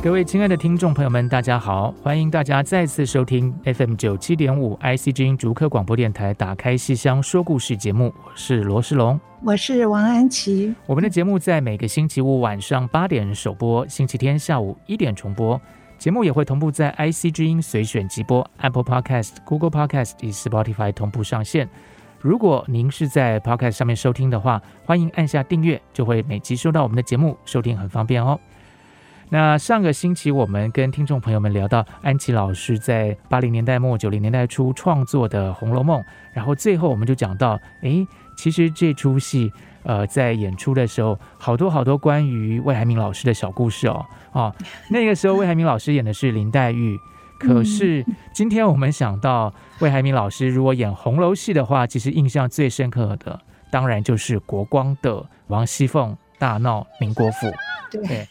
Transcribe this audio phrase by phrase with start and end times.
[0.00, 1.92] 各位亲爱的听众朋友们，大家好！
[2.04, 10.72] 欢迎大家再次收听 FM 九七点五 IC 之音逐科广播电台《打开戏箱说故事》节目，我是罗世龙，我是王安琪。
[10.86, 15.60] 我们的节目在每个星期五晚上八点首播，星期天下午一点重播。
[15.98, 21.68] 节目也会同步在 IC 之音随选即播、Apple Podcast、Google Podcast 以及 Spotify 同步上线。
[22.20, 28.38] 如果您是在 Podcast 上面收听的话，欢迎按下订阅，就会每集收到我们的节目，收听很方便哦。
[29.30, 36.00] 那上个星期，我们跟听众朋友们聊到安琪老师在八零年代末九零年代初创作的《红楼梦》，
[36.32, 38.06] 然后最后我们就讲到，哎，
[38.38, 44.54] 其实这出戏，呃，在演出的时候，好多好多关于魏海明老师的小故事哦，哦，
[44.90, 46.98] 那个时候魏海明老师演的是林黛玉，
[47.38, 53.38] 可是今天我们想到魏海明老师如果演红楼戏的话，其实印象最深刻的，
[53.70, 57.46] 当然就是国光的王熙凤大闹宁国府，
[57.90, 58.26] 对。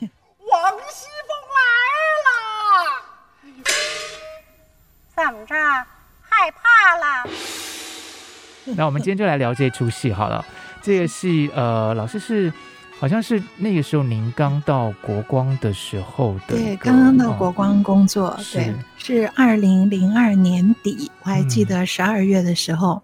[8.76, 10.46] 那我们今天就来聊这出戏好了。
[10.82, 12.52] 这个戏，呃，老师是
[13.00, 23.02] 好像是那个时候您刚到国光的时候的，对，刚刚到国光工作，哦、对，是二零零二年底，我还记得十二月的时候，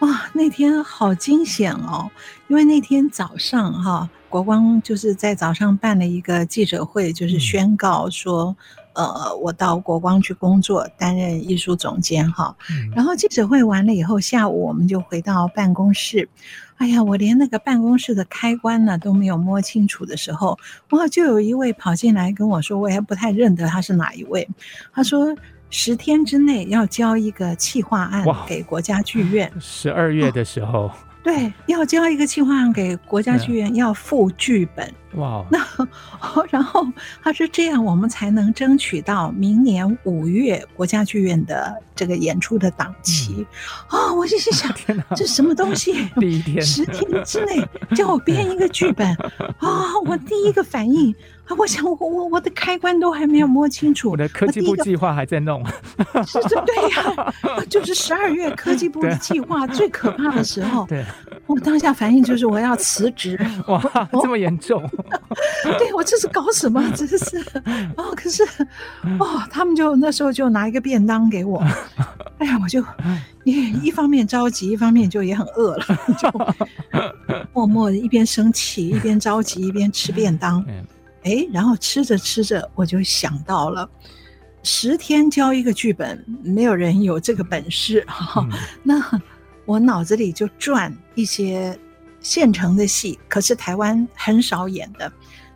[0.00, 2.10] 嗯、哇，那天好惊险哦，
[2.48, 4.08] 因为那天早上哈、哦。
[4.32, 8.56] 国光就是在早上办了一个记者会，就是宣告说，嗯、
[8.94, 12.54] 呃，我到国光去工作，担任艺术总监哈。
[12.70, 16.28] 嗯、然后记者会完了以后，下午我们就回到办公室。
[16.76, 20.58] 哎呀，我连那个办公室的开关呢都没有摸清楚的时候，
[20.90, 24.48] 哇，就有一位跑进来跟我说，我也不太认得他是哪一位。
[24.92, 25.34] 他说
[25.70, 29.50] 十天之内要交一个企划案给国家剧院。
[29.60, 30.90] 十二月的时候。
[30.90, 30.92] 哦
[31.22, 34.92] 对，要交一个计划案给国家剧院，要付剧本。
[35.16, 35.58] 哇，那
[36.50, 36.86] 然后
[37.22, 43.46] 他说这样我们才能争取到明年五月国家剧院的这个演出的档期。
[43.88, 45.92] 啊，我就心 想，天哪，这什么东西？
[46.18, 47.62] 第一天，十天之内
[47.94, 49.06] 叫我编一个剧本
[49.58, 49.92] 啊！
[50.06, 51.14] 我第一个反应。
[51.52, 51.56] 啊！
[51.58, 55.64] 我想我我我的开关都还没有摸清楚，我的科技部计划还在弄。
[56.26, 60.86] 是是，对呀、 啊，就是十二月科技部的计划最可怕的时候。
[60.86, 61.04] 对，
[61.46, 63.38] 我当下反应就是我要辞职。
[63.68, 63.80] 哇，
[64.12, 64.82] 这么严重？
[65.78, 66.82] 对，我这是搞什么？
[66.96, 67.38] 真是
[67.96, 68.42] 哦，可是
[69.18, 71.62] 哦，他们就那时候就拿一个便当给我。
[72.38, 72.82] 哎呀，我就
[73.44, 75.84] 一一方面着急，一方面就也很饿了，
[76.18, 76.30] 就
[77.52, 80.64] 默默的一边生气，一边着急，一边吃便当。
[81.24, 83.88] 哎，然后吃着吃着，我就想到了，
[84.62, 88.46] 十天交一个剧本，没有人有这个本事哈。
[88.50, 89.20] 嗯、那
[89.64, 91.78] 我脑子里就转一些
[92.20, 95.10] 现成的戏，可是台湾很少演的。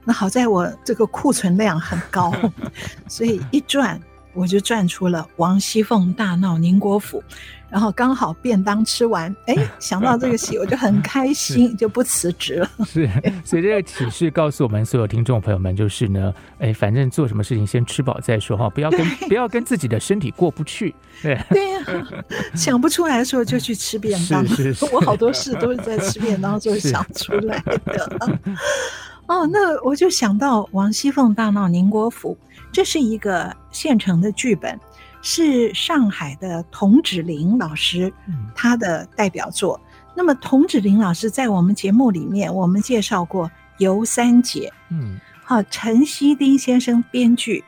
[0.05, 2.33] 那好在我这个库存量很高，
[3.09, 4.01] 所以一转
[4.35, 7.23] 我就转出了王熙凤大闹宁国府。
[7.69, 12.71] 然后刚好便当吃完，哎， 想到这个戏，我就很开心， 就不辞职了。
[12.87, 13.09] 是，
[13.45, 20.95] 所以这个启示告诉我们所有听众朋友们，就是呢，哎，反正做什么事情先吃饱再说哈，不要跟不要跟自己的身体过不去。
[21.23, 21.93] 对对呀、啊，
[22.55, 24.47] 想不出来的时候就去吃便当。
[24.47, 28.39] 是是是，我好多事都是在吃便当时候 想出来的。
[29.27, 32.39] 哦，那我就想到王熙凤大闹宁国府，
[32.71, 34.79] 这是一个现成的剧本。
[35.29, 38.13] 是上海的童芷苓老师，
[38.55, 39.81] 他的代表作。
[40.15, 44.73] 那么童芷苓老师在我们节目里面，我们介绍过《游三姐》。
[44.95, 47.65] 嗯，好，陈希丁先生编剧，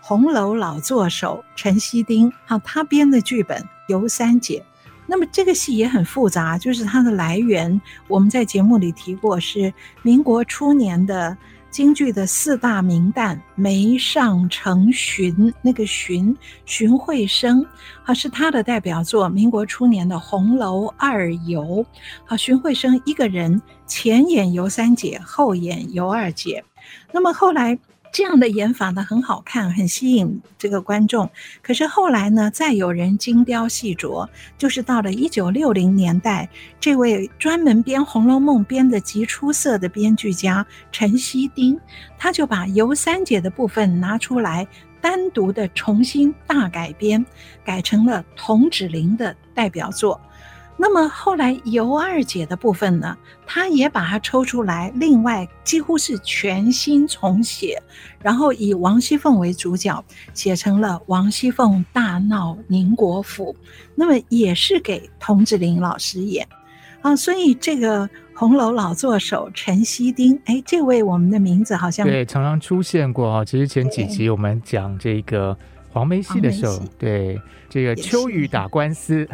[0.00, 4.60] 红楼老作手陈希丁，好，他编的剧本《游三姐》。
[5.06, 7.78] 那么这个戏也很复杂，就是它的来源，
[8.08, 9.70] 我们在节目里提过，是
[10.00, 11.36] 民国初年的
[11.72, 16.36] 京剧的四大名旦梅尚程荀，那个荀
[16.66, 17.66] 荀慧生，
[18.04, 19.26] 啊是他的代表作。
[19.26, 21.62] 民国初年的《红楼二游》，
[22.26, 26.62] 啊荀慧生一个人前演尤三姐，后演尤二姐。
[27.10, 27.78] 那么后来。
[28.12, 31.30] 这样的演法呢，很好看，很吸引这个观众。
[31.62, 34.28] 可是后来呢，再有人精雕细琢，
[34.58, 36.46] 就是到了一九六零年代，
[36.78, 41.80] 这位专门编《红楼梦》编得极出色的编剧家陈锡丁，
[42.18, 44.68] 他就把尤三姐的部分拿出来，
[45.00, 47.24] 单独的重新大改编，
[47.64, 50.20] 改成了童芷苓的代表作。
[50.84, 57.80] 那么后来尤二姐的部分呢，她也把它抽出来，另外几乎是全新重写，
[58.20, 63.54] 然后以王熙凤为主角，写成了《王熙凤大闹宁国府》，
[63.94, 66.44] 那么也是给童芷苓老师演
[67.00, 67.14] 啊。
[67.14, 73.44] 所以这个红楼老作手陈锡丁，哎，这位我们的名字好像对常常出现过哈。
[73.44, 75.56] 其实前几集我们讲这个。
[75.92, 79.28] 黄梅戏的时候，对这个秋雨打官司，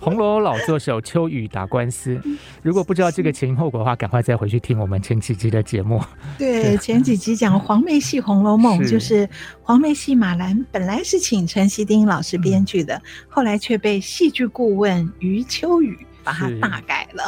[0.00, 2.18] 红楼老作手秋雨打官司。
[2.62, 6.02] 如果不知道这个前因后果的话，赶快再回去听我们前几集的节目。
[6.38, 9.28] 对， 前几集讲黄梅戏《红楼梦》，就是
[9.62, 15.98] 黄梅戏马兰本来是请陈锡丁老师编剧的，嗯、后来却被戏剧顾问余秋雨。
[16.30, 17.24] 把它大改了，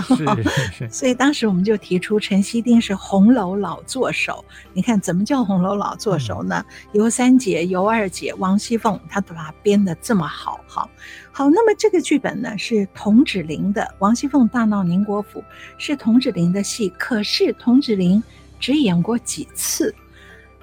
[0.89, 4.45] 所以当时我们就提出陈锡丁是红楼老作手。
[4.73, 6.65] 你看怎么叫红楼老作手呢？
[6.93, 10.89] 尤、嗯、三姐、尤二姐、王熙凤，他都把它编得这么好，好，
[11.33, 11.51] 好。
[11.51, 15.41] 那么这个剧本呢是童芷苓的《王熙凤大闹宁国府》，
[15.79, 16.89] 是童芷苓的戏。
[16.99, 18.23] 可是童芷苓
[18.61, 19.95] 只演过几次，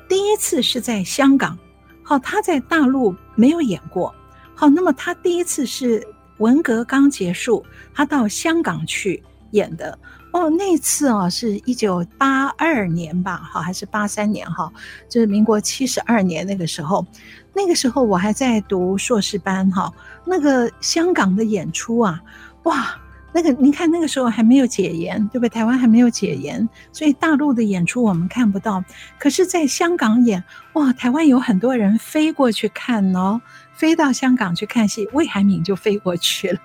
[0.08, 1.58] 第一次是在香港，
[2.02, 4.14] 好，他在大陆没有演过，
[4.56, 6.08] 好，那么他第一次是。
[6.40, 9.98] 文革刚结束，他到香港去演的
[10.34, 10.50] 哦。
[10.50, 14.72] 那次啊，是一九八二年吧，好还是八三年哈？
[15.08, 17.06] 就是民国七十二年那个时候，
[17.54, 19.92] 那个时候我还在读硕士班哈。
[20.26, 22.22] 那个香港的演出啊，
[22.64, 22.96] 哇，
[23.34, 25.50] 那个您看那个时候还没有解严，对不对？
[25.50, 28.84] 台湾还没有解严，所以大陆的演出我们看不到。
[29.20, 30.44] 可是，在香港演，
[30.74, 33.42] 哇，台湾有很多人飞过去看哦。
[33.80, 36.60] 飞到香港去看戏，魏海敏就飞过去了。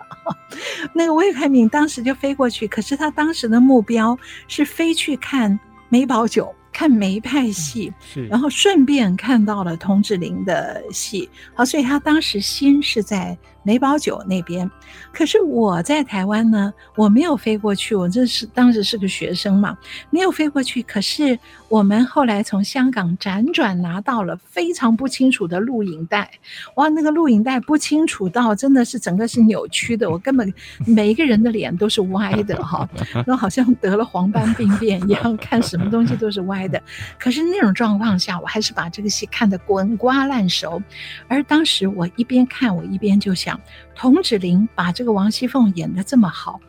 [0.93, 4.19] 那个魏海敏当时就飞过去，可是他当时的目标
[4.49, 5.57] 是飞去看
[5.89, 11.31] 梅葆玖，看梅派戏，是，然后顺便看到了童志玲的戏。
[11.55, 14.71] 好，所以他当时心是在梅葆玖那边。
[15.13, 19.77] 可是我在台湾呢，我没有飞过去，我这是当时是个学生嘛，
[20.11, 20.81] 没有飞过去。
[20.83, 21.37] 可是。
[21.69, 26.31] 我们后来从香港辗转拿到了非常不清楚的录影带，
[26.77, 30.55] 哇，那个录影带不清楚到真的是整个是扭曲的，我根本
[30.87, 32.89] 每一个人的脸都是歪的哈，
[33.27, 36.81] 都好像得了黄斑病变一样，看什么东西都是歪的。
[37.19, 40.81] 可是那种状况下，我还是把这个戏看得滚瓜烂熟。
[41.27, 43.54] 而当时我一边看，我一边就想，
[43.95, 46.61] 童芷玲把这个王熙凤演得这么好，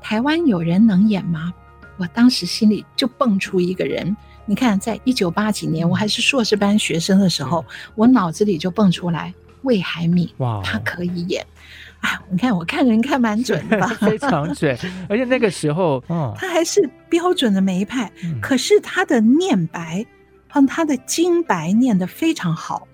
[0.00, 1.52] 台湾有人能演吗？
[1.98, 4.16] 我当时心里就蹦出一个人。
[4.44, 11.44] 你看，在一九八几年，我还是硕士班学生的时候，我脑子里就蹦出来魏海敏，哇，他可以演。
[12.00, 13.84] 啊，你看，我看人看蛮准的？
[13.98, 14.78] 非常准。
[15.08, 20.06] 而且那个时候， 哦，他还是标准的梅派，可是他的念白
[20.48, 22.86] 和他的京白念得非常好，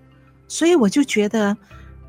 [0.49, 1.55] 所以我就觉得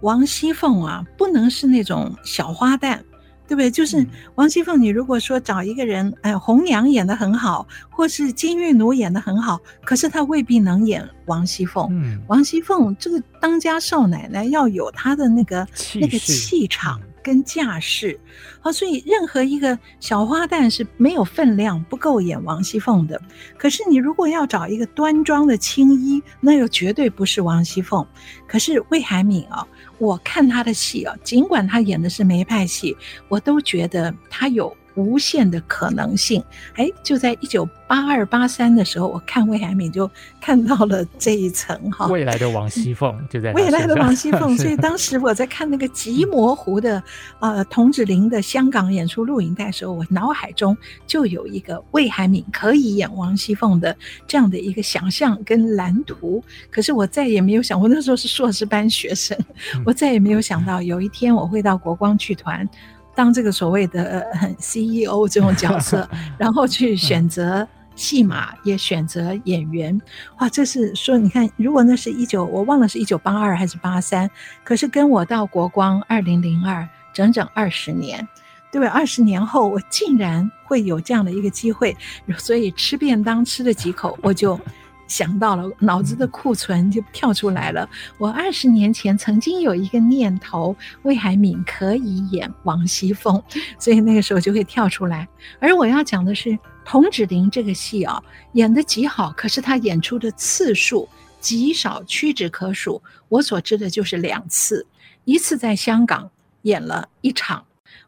[0.04, 3.00] 王熙凤啊，不能是那种小花旦。
[3.46, 3.70] 对不对？
[3.70, 4.04] 就是
[4.36, 11.86] 王熙凤，你如果说找一个人，哎，红娘演得很好，或是金玉奴演得很好，可是她未必能演王熙凤。
[11.92, 17.00] 嗯，王熙凤这个当家少奶奶要有她的那个那个气场。
[17.22, 18.19] 跟架势，
[18.60, 23.18] 好，所以任何一个小花旦是没有分量，不够演王熙凤的。
[23.57, 28.06] 可是你如果要找一个端庄的青衣，那又绝对不是王熙凤。
[28.45, 29.66] 可是魏海敏啊，
[29.97, 32.95] 我看他的戏啊，尽管他演的是梅派戏，
[33.28, 36.44] 我都觉得他有无限的可能性。
[36.76, 37.68] 哎，就在一九。
[37.85, 40.09] 八二八三的时候，我看魏海敏就
[40.42, 47.04] 看到了这一层哈，未来的王熙凤就在未来的王熙凤， 所以当时我在看那个极模糊的
[47.38, 53.95] 呃童芷玲的香港演出录影带的时候，我脑海中就有一个魏海敏可以演王熙凤的
[54.26, 56.44] 这样的一个想象跟蓝图。
[56.71, 59.38] 可是我再也没有想过，那时候是硕士班学生，
[59.85, 62.68] 我再也没有想到有一天我会到国光剧团
[63.16, 64.26] 当这个所谓的
[64.58, 67.68] CEO 这种角色， 然后去选择。
[67.96, 70.02] 戏码也选择演员，
[70.40, 70.50] 哇！
[70.50, 74.28] 这是说，你看，如果那是一九，我忘了是一九八二还是八三，
[74.64, 78.28] 可是跟我到国光二零零二整整二十年，
[78.72, 78.88] 对不对？
[78.88, 81.96] 二十年后，我竟然会有这样的一个机会，
[82.36, 84.60] 所以吃便当吃了几口，我就
[85.07, 87.88] 想到了，脑子的库存就跳出来了。
[88.18, 93.42] 我二十年前曾经有一个念头，魏海敏可以演王熙凤，
[93.78, 95.28] 所以那个时候就会跳出来。
[95.60, 98.22] 而我要讲的是童芷苓这个戏啊，
[98.54, 101.07] 演的极好，可是她演出的次数
[101.40, 103.02] 极少，屈指可数。
[103.30, 104.86] 我所知的就是两次，
[105.26, 106.30] 一次在香港
[106.64, 107.64] 演了一场。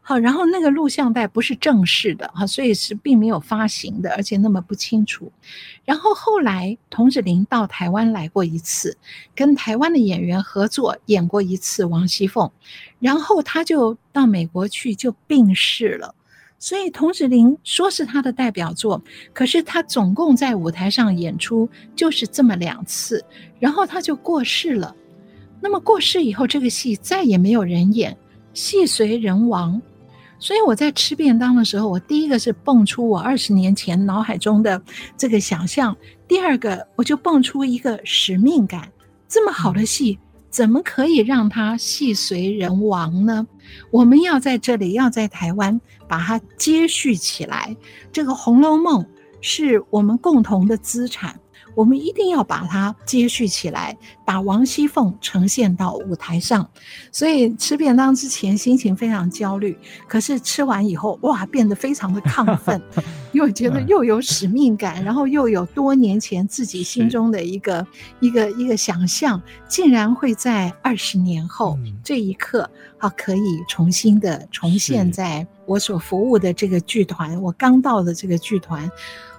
[0.08, 5.32] 好，然后那个录像带不是正式的哈，所以是并没有发行的，而且那么不清楚。
[5.84, 8.96] 然后后来童子玲到台湾来过一次，
[9.34, 12.52] 跟台湾的演员合作演过一次王熙凤，
[13.00, 16.14] 然后他就到美国去就病逝了。
[16.60, 23.26] 所以童子玲说是他的代表作，可是他总共在舞台上演出就是这么两次，
[23.60, 24.96] 然后他就过世了。
[25.60, 28.16] 那么过世以后，这个戏再也没有人演，
[28.54, 29.82] 戏随人亡。
[30.38, 34.82] 所以我在吃便当的时候，我第一个是蹦出我二十年前脑海中的
[35.18, 35.96] 这个想象，
[36.28, 38.92] 第二个我就蹦出一个使命感。
[39.28, 43.48] 这么好的戏，怎么可以让它戏随人亡呢？
[43.92, 47.76] 我们要在这里，要在台湾把它接续起来。
[48.12, 49.02] 这个《红楼梦》
[49.42, 51.40] 是我们共同的资产。
[51.76, 56.68] 我们一定要把它接续起来，把王熙凤呈现到舞台上。
[57.12, 59.78] 所以吃便当之前心情非常焦虑，
[60.08, 62.82] 可是吃完以后，哇，变得非常的亢奋，
[63.34, 67.86] 因为觉得又有使命感，然后又有多年前自己心中的一个
[68.20, 78.90] 一个一个想象，竟然会在二十年后这一刻，啊，可以重新的重现在我所服务的这个剧团，我刚到的这个剧团。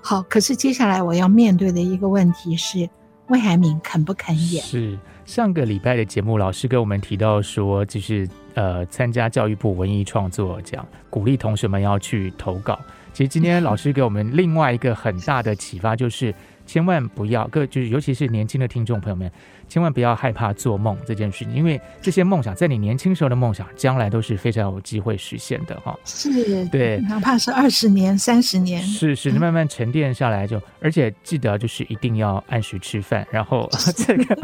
[0.01, 2.89] 好，可是接下来我要面对的一个问题是，
[3.29, 4.63] 魏海敏肯不肯演？
[4.63, 12.79] 是上个礼拜的节目，老师跟我们提到说，就是呃，参加教育部文艺创作奖，鼓励同学们要去投稿。
[13.13, 16.33] 其实今天老师给我们另外一个很大的启发，就是
[16.67, 19.31] 千万不要，各就是尤其是年轻的听众朋友们。
[19.69, 25.99] 千万不要害怕做梦这件事情，因为这些梦想在你年轻时候的梦想，将来都是非常有机会实现的哈。
[26.05, 34.39] 是，对，哪怕是二十年、三十年，是是，慢慢沉淀下来就，而且记得就是一定要按时吃饭，然后 这个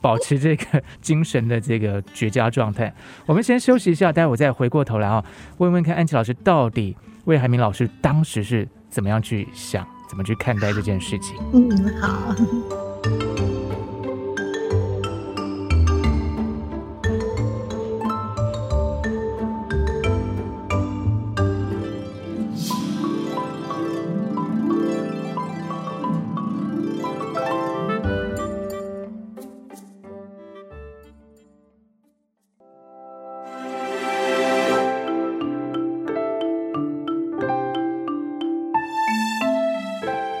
[0.00, 2.92] 保持这个精神的这个绝佳状态。
[3.26, 5.24] 我们先休息一下，待会我再回过头来啊，
[5.58, 6.96] 问问看安琪老师到底
[7.26, 11.38] 魏海明老师当时是怎么样去想，怎么去看待这件事情。
[11.54, 12.36] 嗯，好。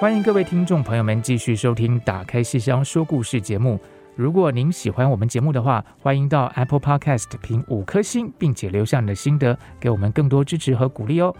[0.02, 3.78] 欢迎各位听众朋友们继续收听《打开信箱说故事》节目。
[4.16, 11.32] 如果您喜欢我们节目的话，欢迎到 Apple Podcast 评五颗星，并且留下你的心得，给我们更多支持和鼓励哦。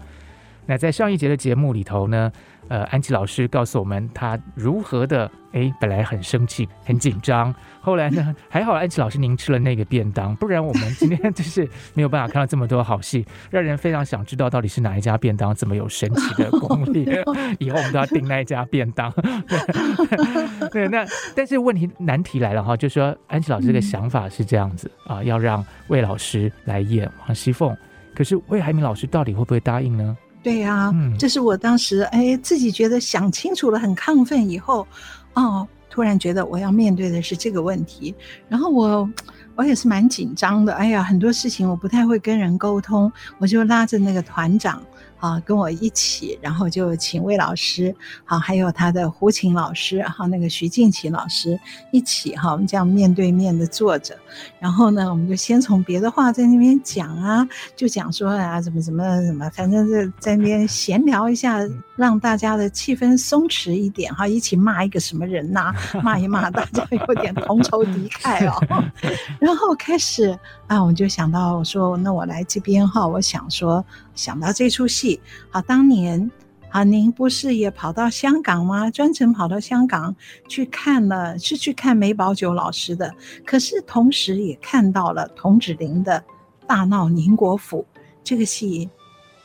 [0.65, 2.31] 那在上一节的节目里头呢，
[2.69, 17.05] 呃，安琪老师告诉我们他如何的，哎，本来很生气、很紧张，后来呢， 还好安琪老师您吃了那个便当，不然我们今天就是没有办法看到这么多好戏，让人非常想知道到底是哪一家便当这么有神奇的功力，
[17.59, 19.11] 以后我们都要订那一家便当。
[19.11, 21.05] 对， 对，那
[21.35, 27.75] 但是问题难题来了哈，就是说安琪老师这个想法是这样子啊，要让魏老师来演王熙凤，
[28.15, 30.17] 可是魏海明老师到底会不会答应呢？
[30.43, 34.85] 对呀、啊，这是我当时哎自己觉得想清楚了，很亢奋以后，
[35.33, 38.13] 哦，突然觉得我要面对的是这个问题，
[38.49, 39.09] 然后我
[39.55, 44.83] 我也是蛮紧张的，哎呀，很多事情我不太会跟人沟通，我就拉着那个团长。
[45.23, 51.57] 啊，跟我一起，然后就请魏老师，好，还有他的胡琴老师，哈，那个徐静琪老师
[51.93, 54.19] 一起，哈，我们这样面对面的坐着，
[54.59, 61.57] 然后呢，我们就先从别的话在那边讲啊，就讲说啊，怎么怎么怎么，反正就在那边闲聊一下，
[61.95, 68.83] 让大家的气氛松弛一点，哈，一起骂一个什么人呐， 骂一骂，大家有点同仇敌忾哦，
[69.39, 70.37] 然后开始
[70.67, 73.81] 啊，我就想到我说，那我来这边哈，我想说。
[74.15, 76.29] 想到这出戏，好，当年
[76.69, 78.89] 啊，您不是也跑到香港吗？
[78.89, 80.15] 专程跑到香港
[80.47, 83.13] 去看了，是去看梅葆玖老师的，
[83.45, 86.23] 可是同时也看到了童芷玲的
[86.67, 87.85] 《大闹宁国府》
[88.23, 88.89] 这个戏，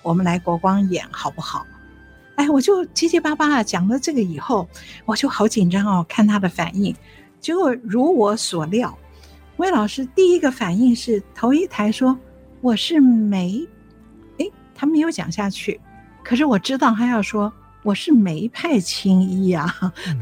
[0.03, 1.67] 我们来国光演好不好？
[2.37, 4.69] 哎，我就结结巴巴啊，讲了这个以后，
[5.05, 6.95] 我就好紧张哦，看他的反应。
[7.41, 8.97] 结果如我所料，
[9.57, 12.19] 魏老师第一个反应是头一抬说
[12.63, 13.67] ：“我是梅。”
[14.79, 15.81] 他没有讲下去。
[16.23, 19.67] 可是我知道他要说我是梅派青衣啊，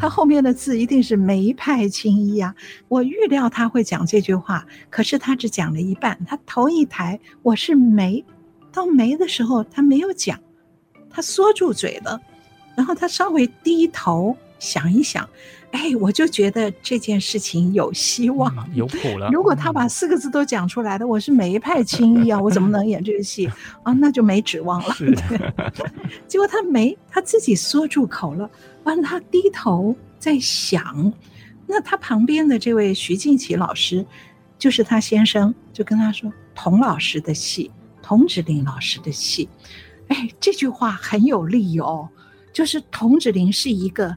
[0.01, 2.55] 他后面的字一定是梅派青衣啊。
[2.89, 6.19] 我预料他会讲这句话，可是他只讲了一半。
[6.27, 8.25] 他头一抬，我是梅，
[8.73, 10.41] 到梅的时候他没有讲，
[11.11, 12.19] 他缩住嘴了，
[12.75, 15.29] 然后他稍微低头想一想。
[15.77, 19.29] 哎，我就觉得这件事情有希望，嗯、有谱了。
[19.31, 23.47] 如果他把四个字都讲出来的，我是梅派青衣啊，我怎么能演这个戏
[23.83, 23.93] 啊？
[23.93, 24.95] 那就没指望了。
[24.99, 25.53] 对，
[26.27, 28.51] 结果他没，他自己缩住口了，
[28.85, 31.13] 完了他低头在想。
[31.67, 34.05] 那他旁边的这位徐静琪老师，
[34.59, 37.71] 就是他先生，就跟他说：“童老师的戏，
[38.03, 39.47] 童芷苓老师的戏。”
[40.09, 42.09] 哎，这句话很有力哦，
[42.51, 44.17] 就是童芷苓是一个。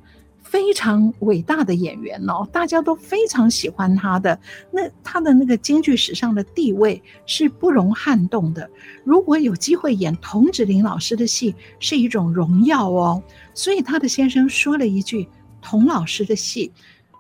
[0.49, 4.39] 非常伟大的演员哦，大家都非常喜欢他的。
[4.71, 8.67] 那他的那个京剧史上的地位是不容撼动的。
[9.03, 13.21] 如果有机会演童芷苓老师的戏，是一种荣耀哦。
[13.53, 15.27] 所以他的先生说了一句
[15.61, 16.71] ：“童老师的戏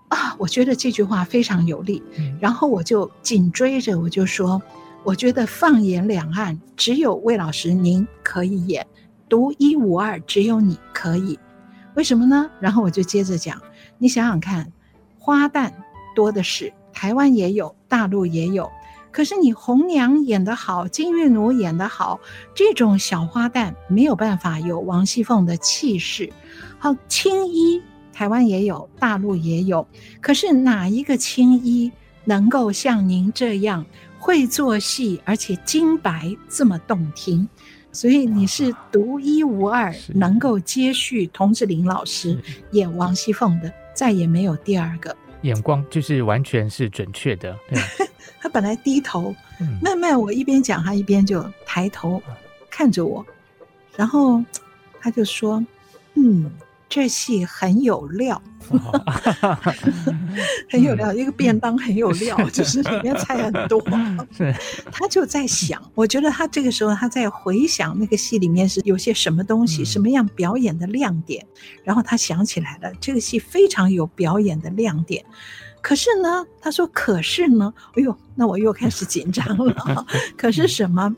[0.07, 2.01] 啊，我觉得这句话非常有力。”
[2.41, 4.59] 然后我就紧追着我就说
[5.05, 8.87] ：“我觉得放眼两岸，只有魏老师您可以演，
[9.29, 11.37] 独一无二，只有你可以。”
[11.99, 12.49] 为什么呢？
[12.61, 13.61] 然后我就接着讲，
[13.97, 14.71] 你想想看，
[15.17, 15.69] 花旦
[16.15, 18.71] 多的是，台湾也有，大陆也有。
[19.11, 22.17] 可是你红娘演得好，金玉奴演得好，
[22.55, 26.31] 这种小花旦没有办法有王熙凤的气势。
[26.77, 27.81] 好，青衣
[28.13, 29.85] 台湾也有，大陆也有。
[30.21, 31.91] 可是哪一个青衣
[32.23, 33.85] 能够像您这样
[34.17, 37.49] 会做戏，而且金白这么动听？
[37.91, 42.37] 所以你是独一无二，能够接续童志林老师
[42.71, 45.15] 演王熙凤的，再也没有第二个。
[45.41, 47.57] 眼光就是完全是准确的。
[47.69, 47.79] 对
[48.39, 49.33] 他本来低头，
[49.81, 52.21] 慢慢我一边讲，他一边就抬头
[52.69, 53.25] 看着我，
[53.95, 54.43] 然后
[54.99, 55.65] 他就说
[56.15, 56.49] ：“嗯。”
[56.89, 58.41] 这戏很有料，
[60.71, 61.13] 很有料。
[61.13, 63.79] 一个便当很有料，就是里面菜很多。
[64.91, 71.45] 他就在想，我觉得他这个时候他在回想那个戏里面是有些什么东西，什么样表演的亮点。
[71.83, 75.23] 然后他想起来了，这个戏非常有表演的亮点。
[75.81, 80.05] 可是呢，他说：“可是呢，哎呦，那我又开始紧张了。
[80.35, 81.15] 可是什么？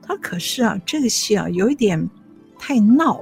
[0.00, 2.08] 他可是啊，这个戏啊，有一点
[2.56, 3.20] 太闹。”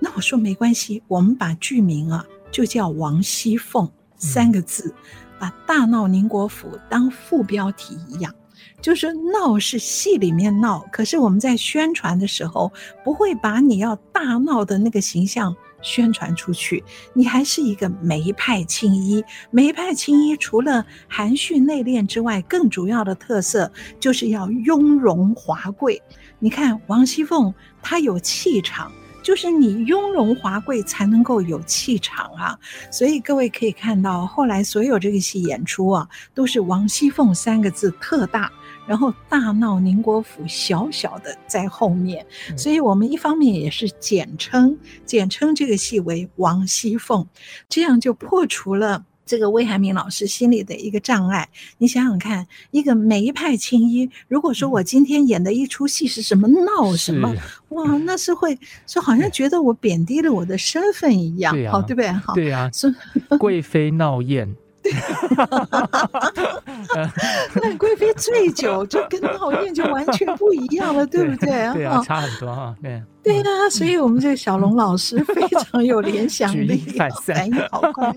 [0.00, 4.94] 那我说没关系，我们把剧名啊就叫王熙凤三个字，
[5.38, 8.34] 把大闹宁国府当副标题一样，
[8.80, 12.72] 就是闹是戏里面闹，可是我们在宣传的时候
[13.04, 16.82] 不会把你要大闹的那个形象宣传出去，
[17.12, 19.22] 你还是一个梅派青衣。
[19.50, 26.02] 梅派青衣除了含蓄内敛之外，更主要的特色就是要雍容华贵。
[26.38, 28.90] 你看王熙凤，她有气场。
[29.22, 32.58] 就是你雍容华贵才能够有气场啊，
[32.90, 38.50] 所以各位可以看到，后来所有这个戏演出啊，都是王熙凤三个字特大，
[38.86, 47.26] 然后大闹宁国府小小的在后面，所以我们一方面也是简称简称这个戏为王熙凤，
[47.68, 49.04] 这样就破除了。
[49.30, 57.32] 这个魏海明老师心里的一个障碍，你想想看，一个梅派青衣，如果说我今天演的一出戏是什么闹什么，
[57.68, 62.10] 哇，那是会说好像觉得我贬低了我的身份一样，好，对不对？
[62.10, 62.92] 好，对呀，是
[63.38, 64.52] 贵妃闹宴。
[67.62, 71.50] 那贵妃醉酒就跟闹宴就完全不一样了，对不对？
[71.74, 72.74] 对啊，差很多哈。
[72.82, 76.78] 对对啊，所以我们这个小龙老师非常有联想力，
[77.24, 78.12] 反应好快。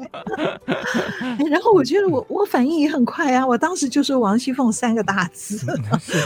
[1.50, 5.66] 然后我觉得我 我反应也很快啊，我当时就说王熙凤三个大字，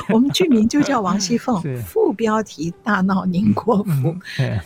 [0.10, 4.62] 我们剧名就叫王熙凤，副标题大闹宁国府，哎，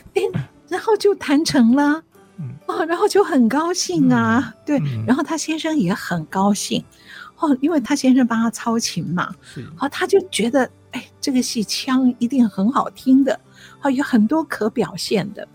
[0.67, 2.01] 然后就谈成了。
[2.65, 6.83] 哦，然后就很高兴啊， 对，然后他先生也很高兴，
[7.37, 9.33] 哦，因为他先生帮他操琴嘛，
[9.75, 13.39] 好，他就觉得，哎，这个戏腔一定很好听的，
[13.79, 15.47] 好，有很多可表现的。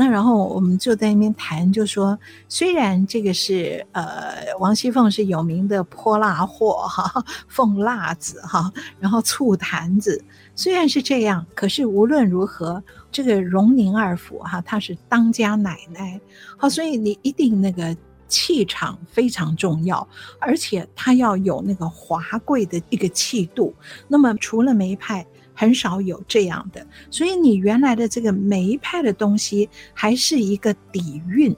[0.00, 2.16] 那然后我们就在那边谈，就说
[2.48, 10.22] 虽然这个是呃王熙凤是有名的泼辣货哈， 凤辣子哈，然后醋坛子，
[10.54, 12.80] 虽然是这样，可是无论如何，
[13.10, 16.20] 这个荣宁二府哈，她是当家奶奶，
[16.56, 17.96] 好，所以你一定那个
[18.28, 20.06] 气场非常重要，
[20.38, 23.74] 而且她要有那个华贵的一个气度。
[24.06, 25.26] 那么除了梅派。
[25.58, 31.52] 很少有这样的，所以你原来的这个梅派的东西还是一个底蕴，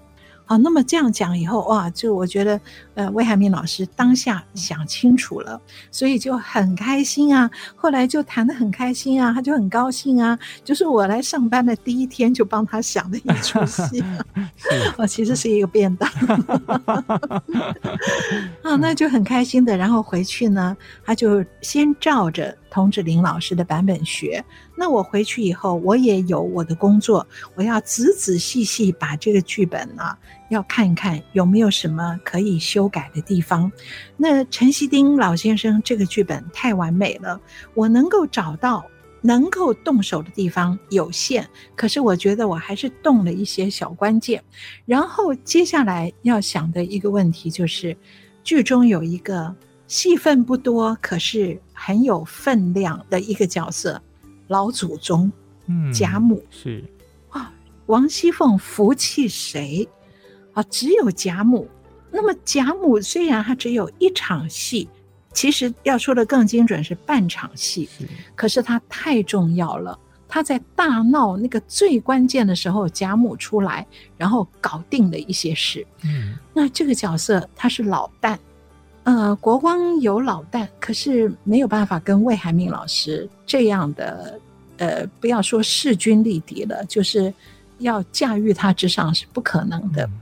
[0.47, 2.59] 好，那么这样讲以后，哇，就我觉得，
[2.95, 5.61] 呃，魏海敏老师当下想清楚了，
[5.91, 7.51] 所以就很开心啊。
[7.77, 10.37] 后来就谈得很开心啊，他就很高兴啊。
[10.65, 14.03] 就是我来上班的第一天就帮他想的一出戏，
[14.99, 16.11] 哦，其实是一个便当。
[18.65, 24.43] 啊，那就很开心的，然后回去呢，他就先照着童志林老师的版本学。
[24.77, 30.17] 那我回去以后，我也有我的工作，我要仔仔细细把这个剧本啊，
[30.49, 33.71] 要看一看有没有什么可以修改的地方。
[34.17, 37.41] 那陈锡丁老先生这个剧本太完美了，
[37.75, 38.85] 我能够找到
[39.23, 41.45] 能够动手的地方有限，
[41.77, 44.43] 可是我觉得我还是动了一些小关键。
[44.87, 47.95] 然后接下来要想的一个问题就是，
[48.43, 49.55] 剧中有一个
[49.91, 54.01] 戏份不多，可是很有分量的一个角色。
[54.47, 55.31] 老祖宗，
[55.67, 56.85] 嗯，贾母是
[57.29, 57.53] 啊，
[57.87, 59.89] 王熙凤服气谁
[60.53, 60.63] 啊？
[60.71, 61.69] 只有贾母。
[62.09, 64.89] 那么贾母虽然她只有一场戏，
[65.33, 69.99] 其实要说的更精准是半场戏，是可是她太重要了。
[70.29, 73.85] 她在大闹那个最关键的时候，贾母出来，
[74.17, 75.85] 然后搞定了一些事。
[76.05, 78.39] 嗯，那这个角色他是老旦。
[79.05, 84.39] 呃，国光有老旦，可是没有办法跟魏海敏老师这样的，
[84.77, 87.33] 呃，不要说势均力敌了，就是
[87.79, 90.05] 要驾驭他之上是不可能的。
[90.05, 90.21] 嗯、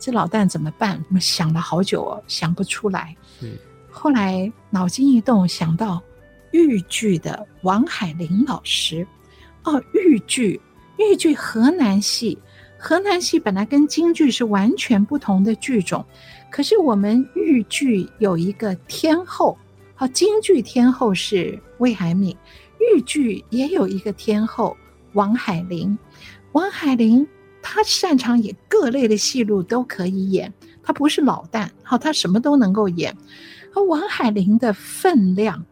[0.00, 1.02] 这老旦怎么办？
[1.08, 3.14] 我们想了好久哦，想不出来。
[3.42, 3.52] 嗯、
[3.90, 6.02] 后来脑筋一动，想到
[6.50, 9.06] 豫剧的王海玲老师。
[9.64, 10.60] 哦，豫剧，
[10.98, 12.38] 豫剧河南戏，
[12.78, 16.04] 河南戏本来跟京剧是完全不同的剧种。
[16.54, 19.58] 可是我们豫剧有一个天后，
[19.96, 22.30] 好，京剧天后是魏海敏，
[22.78, 24.76] 豫剧也有一个天后
[25.14, 25.98] 王海玲。
[26.52, 27.26] 王海玲
[27.60, 33.12] 她擅长演各类的戏路都可以演，她不是老旦，好，她什么都能够演。
[33.74, 35.66] 而王海玲的分量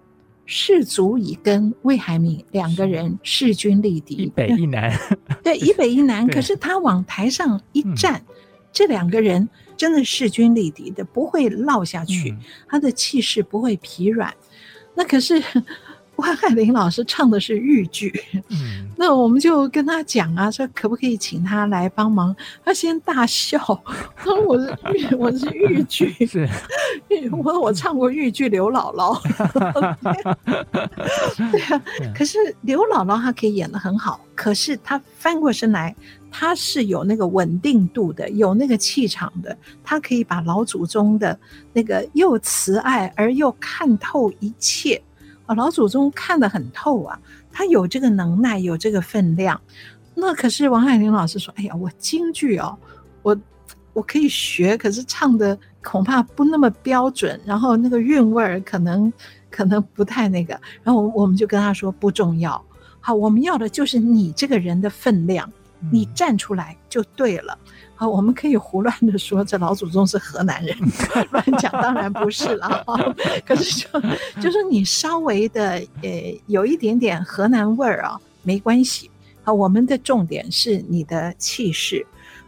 [0.46, 4.92] 是足以跟魏海敏两个人势均力敌，一北一南，
[5.44, 6.26] 对，一北一南。
[6.34, 8.34] 可是她往台上一站，嗯、
[8.72, 9.48] 这两个人。
[9.76, 14.34] 真的势均力敌的，不会落下去，嗯、他的气势不会疲软。
[14.94, 15.42] 那可是
[16.22, 18.12] 王海林老师唱的是豫剧，
[18.48, 22.32] 嗯、那我们就跟他讲啊，说可不可以请他来帮忙？
[22.64, 23.58] 他先大笑，
[24.14, 26.48] 他说我是豫，我是豫剧， 是，
[27.42, 29.20] 我我唱过豫剧刘姥姥。
[31.50, 31.82] 对啊，
[32.14, 35.92] 可是刘姥姥她可以演的很好，可是她翻过身来。
[36.34, 39.54] 他是有那个稳定度的，有那个气场的，
[39.84, 41.38] 他可以把老祖宗的
[41.74, 44.98] 那个又慈爱而又看透一切
[45.52, 47.18] 啊，老祖宗看得很透啊，
[47.52, 49.60] 他有这个能耐，有这个分量。
[50.14, 52.76] 那可是王海玲老师说：“哎呀，我京剧哦，
[53.22, 53.36] 我
[53.92, 59.12] 我可以学，可是唱的恐怕不那么标准，然后那个韵味儿可能
[59.50, 62.62] 可能不太那个。”然后我们就跟他说：“不重要，
[63.00, 65.50] 好，我们要的就是你这个人的分量。”
[65.90, 67.58] 你站出来就对了，
[68.02, 70.76] 好，我们可以胡乱的说这老祖宗是河南人，
[71.30, 72.84] 乱讲当然不是了，
[73.46, 74.00] 可是就
[74.40, 79.08] 就是你稍微的呃有一点点河南味儿啊，没关系，
[79.44, 82.04] 啊，我们的重点是你的气势。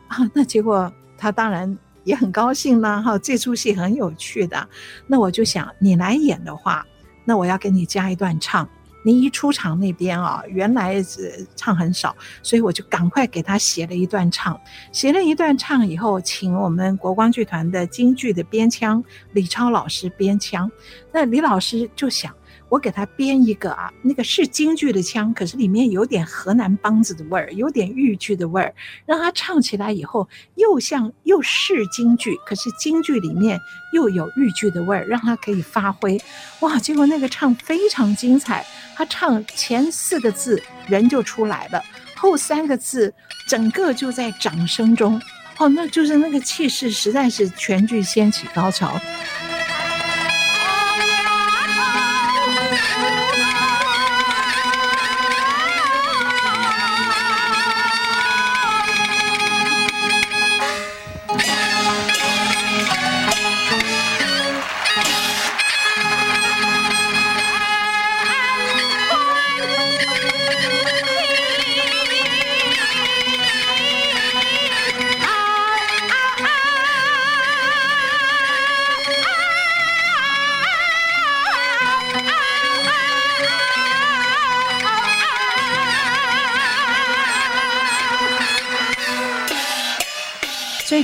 [0.09, 4.69] 啊，那结果他当然也很高兴啦，哈，这出戏很有趣的，
[5.07, 6.85] 那我就想你来演的话，
[7.25, 8.69] 那我要给你加一段唱。
[9.05, 14.59] 你一出场那边啊，原来是唱很少，所以我就赶快给他写了一段唱。
[14.93, 20.71] 写了一段唱以后，请我们国光剧团的京剧的编腔李超老师编腔。
[21.13, 22.35] 那李老师就想，
[22.69, 28.75] 我给他编一个啊，那个是京剧的腔，可是里面有点河南梆子的味儿，有点豫剧的味儿，
[29.07, 33.61] 让他唱起来以后又像又是京剧，可是京剧里面
[33.93, 36.21] 又有豫剧的味儿，让他可以发挥。
[36.61, 38.65] 哇，结果那个唱非常精彩。
[38.97, 41.83] 他唱前四个字，人就出来了；
[42.15, 43.13] 后三个字，
[43.49, 45.21] 整个就在掌声中。
[45.59, 49.01] 哦，那就是那个气势，实在是全剧掀起高潮。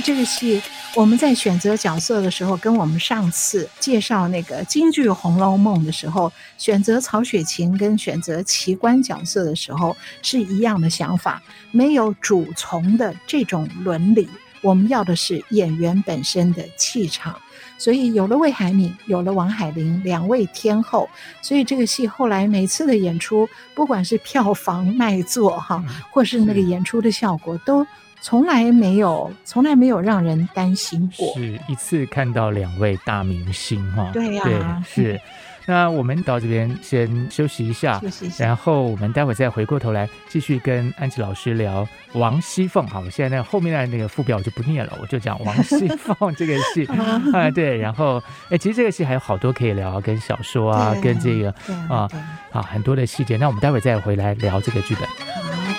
[0.01, 0.61] 这个戏
[0.95, 14.27] 我们在选择角色的时候，跟我们上次介绍那个京剧《红楼梦》的时候，选择曹雪芹跟选择奇观角色的时候是一样的想法，没有主从的这种伦理，
[14.61, 17.35] 我们要的是演员本身的气场。
[17.77, 21.09] 所以有了魏海敏，有了王海玲两位天后，
[21.41, 27.83] 所以这个戏后来每次的演出，不管是票房卖座哈，或是那个演出的效果，都
[28.21, 31.33] 从来没有，从来没有让人担心过。
[31.33, 35.19] 是一次看到两位大明星哈，对呀、啊，是。
[35.67, 38.01] 那我们到这边先休息一下，
[38.37, 42.85] 然后我们待会再回过头来继续跟安琪老师聊王熙凤。
[42.87, 46.83] 好，我现在那后面的那个副表我就不念了，我就讲王熙凤这个戏
[47.31, 51.53] 啊，对，然后哎，其实这个戏还有好多可以聊，跟小说啊，跟这个
[51.87, 52.09] 啊
[52.51, 53.37] 啊很多的细节。
[53.37, 55.70] 那我们待会再回来聊这个剧本。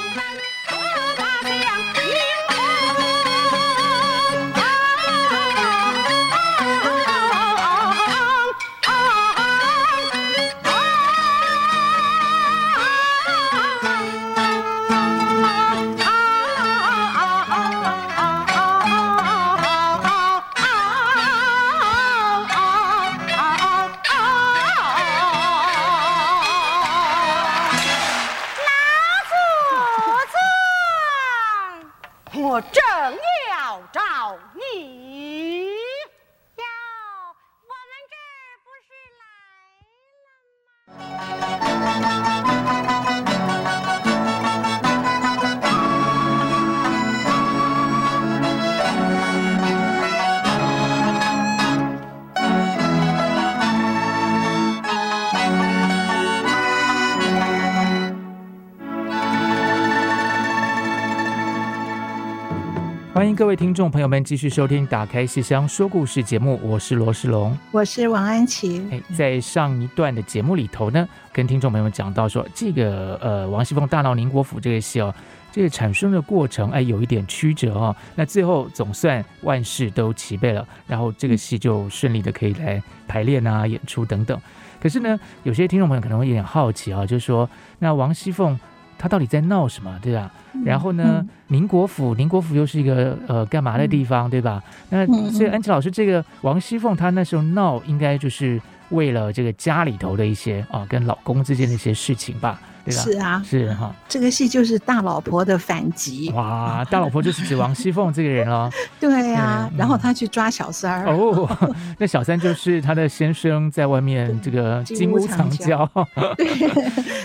[63.53, 68.83] 位听众朋友们继续收听《打开戏箱说故事》节目，我是罗世龙，我是王安琪。
[68.91, 75.15] 哎，在上一段的节目里头呢，跟听众朋友们讲到说，这个呃王熙凤大闹宁国府这个戏哦，
[75.53, 84.41] 这个产生的过程哎有一点曲折哦，那最后总算万事都齐备了，然后这个戏就顺利的可以来排练啊、演出等等。
[84.81, 87.47] 可是呢，有些听众朋友可能会有点好奇啊，就是说
[87.81, 88.59] 那王熙凤。
[89.03, 90.31] 他到底在闹什么，对吧？
[90.65, 94.63] 然后呢，宁国府，宁国府又是一个呃干嘛的地方，对吧？
[94.91, 102.61] 那所以安琪老师，这个王熙凤她那时候闹，应该就是为了这个家里头的一些啊，跟老公之间的一些事情吧。
[102.85, 103.03] 对吧？
[103.03, 106.31] 是啊，是哈，这个戏就是大老婆的反击。
[106.35, 108.71] 哇，大老婆就是指王熙凤这个人哦。
[108.99, 111.07] 对呀、然后他去抓小三儿。
[111.13, 111.49] 哦，
[111.99, 115.89] 那小三就是他的先生在外面这个金屋藏娇。
[116.37, 116.47] 对，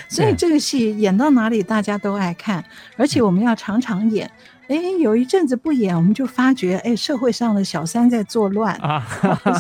[0.07, 2.63] 所以这个戏演到哪里大家都爱看，
[2.95, 4.29] 而且我们要常常演。
[4.67, 9.01] 哎，有一阵子不演，我们就发觉，哎，社会上的小三在作乱啊，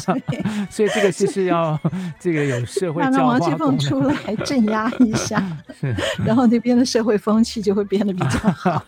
[0.03, 0.21] 所以，
[0.69, 1.79] 所以这个戏是要
[2.19, 5.41] 这个有社会教化，让王熙凤出来镇压一下，
[6.25, 8.83] 然后那边的社会风气就会变得比较好。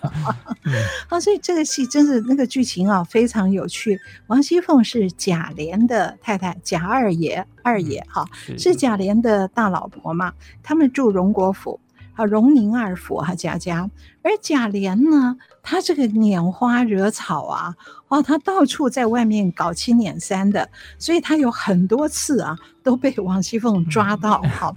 [1.09, 3.99] 啊，所以这个戏真是那个剧情啊，非常有趣。
[4.27, 8.25] 王熙凤是贾琏的太太，贾二爷，二爷哈，
[8.57, 10.33] 是贾琏的大老婆嘛，
[10.63, 11.79] 他们住荣国府。
[12.15, 13.89] 啊，荣宁二府哈，贾家，
[14.21, 17.73] 而贾琏呢，他这个拈花惹草啊，
[18.09, 24.41] 哦，他到处在外面搞七捻三的，所以他有很多次啊都被王熙凤抓到。
[24.41, 24.75] 好，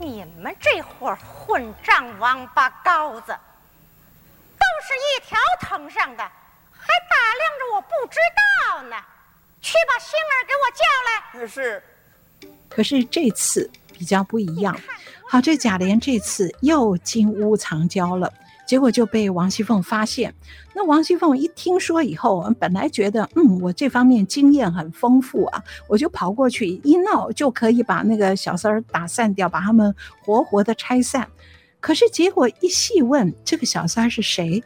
[0.00, 3.36] 你们这伙混账王八羔子，
[4.56, 6.22] 都是一条藤上的，
[6.72, 8.18] 还打量着我不知
[8.64, 8.96] 道呢。
[9.60, 11.46] 去把星儿给我叫来。
[11.46, 11.82] 是。
[12.70, 14.74] 可是这次比较不一样。
[15.28, 18.32] 好，这贾琏这次又金屋藏娇了，
[18.66, 20.34] 结果就被王熙凤发现。
[20.80, 31.28] 那王熙凤一听说以后，本来觉得，嗯，我这方面经验很丰富啊，我就跑过去一闹就可以把那个小三儿打散掉，把他们活活的拆散。
[31.80, 34.64] 可是结果一细问，这个小三儿是谁？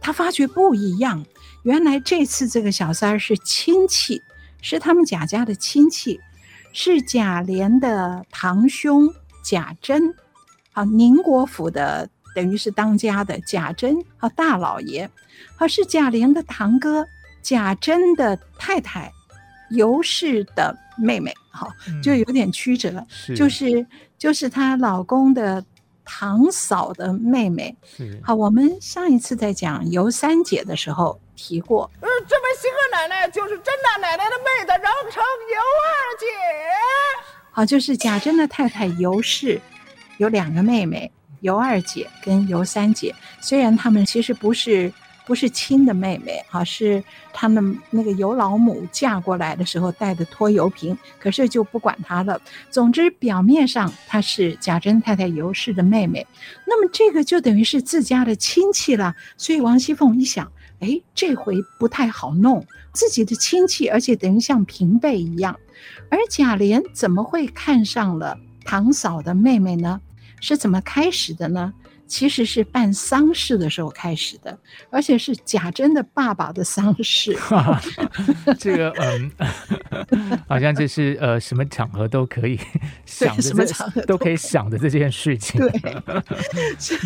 [0.00, 1.24] 他发觉不一样，
[1.62, 4.20] 原来这次这个小三儿是亲戚，
[4.60, 6.18] 是他们贾家的亲戚，
[6.72, 9.08] 是贾琏的堂兄。
[9.44, 10.12] 贾珍，
[10.72, 15.08] 好，宁国府的等于是当家的贾珍，和，大老爷，
[15.56, 17.06] 好，是贾琏的堂哥，
[17.42, 19.12] 贾珍的太太
[19.70, 21.70] 尤氏的妹妹，好，
[22.02, 23.36] 就有点曲折，嗯、是。
[23.36, 23.86] 就是
[24.18, 25.64] 就是她老公的
[26.04, 27.74] 堂嫂的妹妹。
[28.22, 36.26] 好，我们上一次在讲尤三姐的时候提过，呃，这位星儿奶奶就是甄大奶奶的妹子，人称尤二姐。
[37.50, 39.60] 好，就是贾珍的太太尤氏
[40.18, 41.10] 有两个妹妹，
[41.42, 43.14] 尤二姐跟尤三姐。
[43.40, 44.90] 虽然她们其实不是
[45.24, 47.02] 不是亲的妹妹啊，是
[47.32, 52.40] 他们那个尤老母嫁过来的时候带的拖油瓶，可是就不管她了。
[52.70, 56.26] 总之，表面上她是贾珍太太尤氏的妹妹，
[56.66, 59.14] 那么这个就等于是自家的亲戚了。
[59.36, 60.50] 所以王熙凤一想，
[60.80, 65.56] 哎，这回不太好弄，自己的亲戚，而且等于像平辈一样。
[66.10, 70.00] 而贾琏怎么会看上了堂嫂的妹妹呢？
[70.42, 71.72] 是怎么开始的呢？
[72.06, 74.56] 其实是办丧事的时候开始的，
[74.90, 77.36] 而且是贾珍的爸爸的丧事。
[78.58, 79.30] 这个嗯，
[80.46, 82.60] 好像这是呃，什么场合都可以
[83.06, 85.60] 想的，什么场合都可以想的这件事情。
[85.66, 85.70] 对，
[86.78, 86.96] 是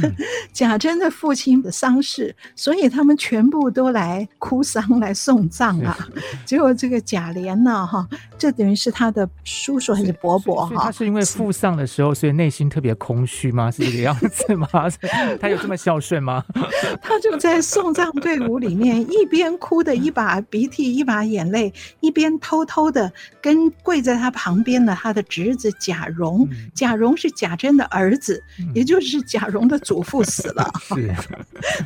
[0.53, 5.97] 贾珍的父亲的丧事，所以他们全部都来哭丧来送葬啊。
[6.45, 8.07] 结果这个贾琏呢，哈，
[8.37, 10.87] 这等于是他的叔叔还是伯伯哈？
[10.87, 13.71] 他是因为父丧的时候，所以内心特别空虚吗？
[13.71, 14.69] 是这个样子吗？
[15.41, 16.45] 他有这么孝顺吗？
[17.03, 26.49] 他就在送葬队伍里面，一边哭的一把鼻涕一把眼泪，一边偷偷的跟跪在他旁边的他的侄子贾蓉。
[26.75, 28.43] 贾蓉是贾珍的儿子，
[28.75, 31.15] 也就是贾蓉的祖父死了， 是，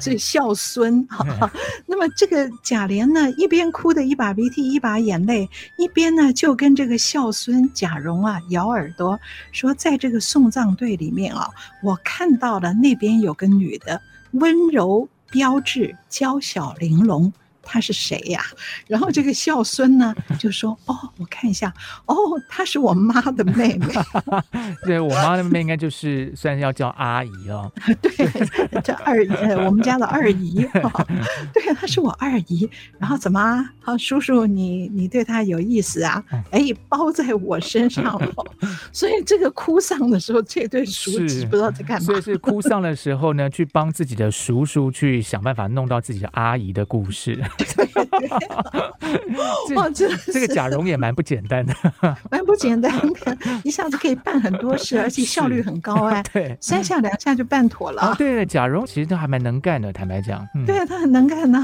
[0.01, 1.07] 所以孝孙。
[1.87, 9.19] 那么这个贾琏呢，一边哭的一把鼻涕一把眼泪，一边呢就跟这个孝孙贾蓉啊咬耳朵，
[9.51, 11.49] 说在这个送葬队里面啊，
[11.83, 12.90] 我看到了那。
[12.91, 17.33] 那边有个女的，温柔标致，娇小玲珑。
[17.71, 18.43] 她是谁呀？
[18.89, 21.73] 然后这个孝孙呢 就说：“哦，我看一下，
[22.07, 22.17] 哦，
[22.49, 23.87] 她是我妈的妹妹。
[24.85, 27.71] 对，我妈的妹妹应该就是算是要叫阿姨哦。
[28.03, 29.31] 对，叫二姨，
[29.65, 30.65] 我们家的二姨。
[30.83, 31.07] 哦、
[31.55, 32.69] 对，她是我二姨。
[32.99, 33.69] 然后怎么？
[33.81, 36.23] 好，叔叔，你你对她有意思啊？
[36.51, 38.33] 哎，包在我身上了。
[38.93, 42.05] 所以这个哭丧的时候，这对叔侄不知道在干嘛。
[42.05, 47.39] 所以是哭丧的时候呢，去帮自己的叔叔去想办法弄到自己的阿姨的故事。”
[47.75, 51.75] 对对 哇，这这个贾蓉也蛮不简单的，
[52.31, 52.93] 蛮不简单
[53.25, 56.23] 的，一下子可以办很多事， 而且效率很高哎。
[56.33, 58.15] 对，三下两下就办妥了。
[58.19, 60.47] 对，贾蓉其实都还蛮能干的，坦白讲。
[60.67, 61.59] 对，他很能干的。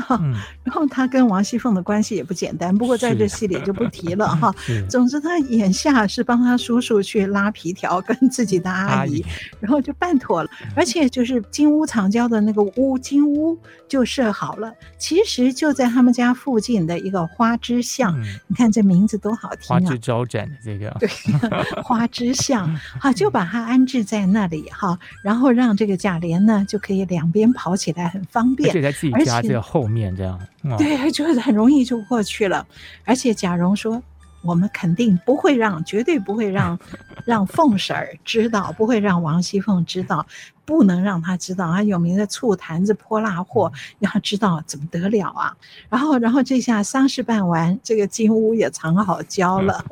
[0.65, 4.55] 然后他跟王熙凤的关系也不简单，不过在这戏里就不提了哈。
[4.89, 9.25] 总之，他眼下是帮他叔叔去拉皮条，跟自己的阿姨，
[9.61, 10.51] 然后就办妥了。
[10.75, 14.73] 而且就是金屋藏娇的那个屋，金屋就设好了。
[14.99, 19.81] 其实就在他们家附近的一个花枝巷，嗯、你看这名字多好听啊！
[19.81, 21.09] 花枝招展的这个，对，
[21.83, 32.67] 花枝巷， 好，就把它安置在那里哈，然后让这个贾琏呢就可以两边跑起来很方便，就在自己家这个后面这样，哦、对，就是很容易就过去了。
[33.05, 34.03] 而且贾蓉说
[34.43, 36.79] ：“我们肯定不会让，绝对不会让
[37.25, 40.27] 让凤婶儿知道，不会让王熙凤知道。”
[40.67, 45.57] 不能让她知道，啊有名的醋坛子泼辣货， 让他知道怎么得了啊？
[45.89, 49.85] 然后，然后这下丧事办完，这个金屋也藏好娇了。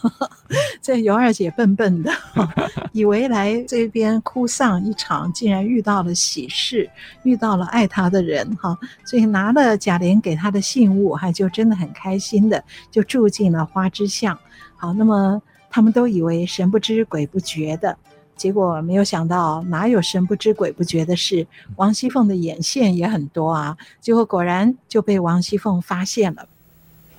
[0.80, 2.10] 这尤二姐笨笨的，
[2.92, 6.88] 以为来这边哭丧一场，竟然遇到了喜事，
[7.22, 8.74] 遇到了爱她的人哈，
[9.04, 14.38] 所以拿了贾琏给她的信物，还就真的很开心的就住进了花枝巷。
[14.76, 15.42] 好，那么
[15.76, 17.98] 他们都以为神不知鬼不觉的。
[18.34, 21.46] 结果没有想到，哪有神不知鬼不觉的事？
[21.76, 23.76] 王熙凤的眼线也很多啊。
[24.00, 26.48] 结果果然就被王熙凤发现了。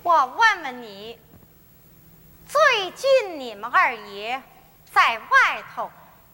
[0.02, 1.16] 我问问你，
[2.48, 2.60] 最
[2.96, 4.42] 近你们二爷
[4.92, 5.88] 在外头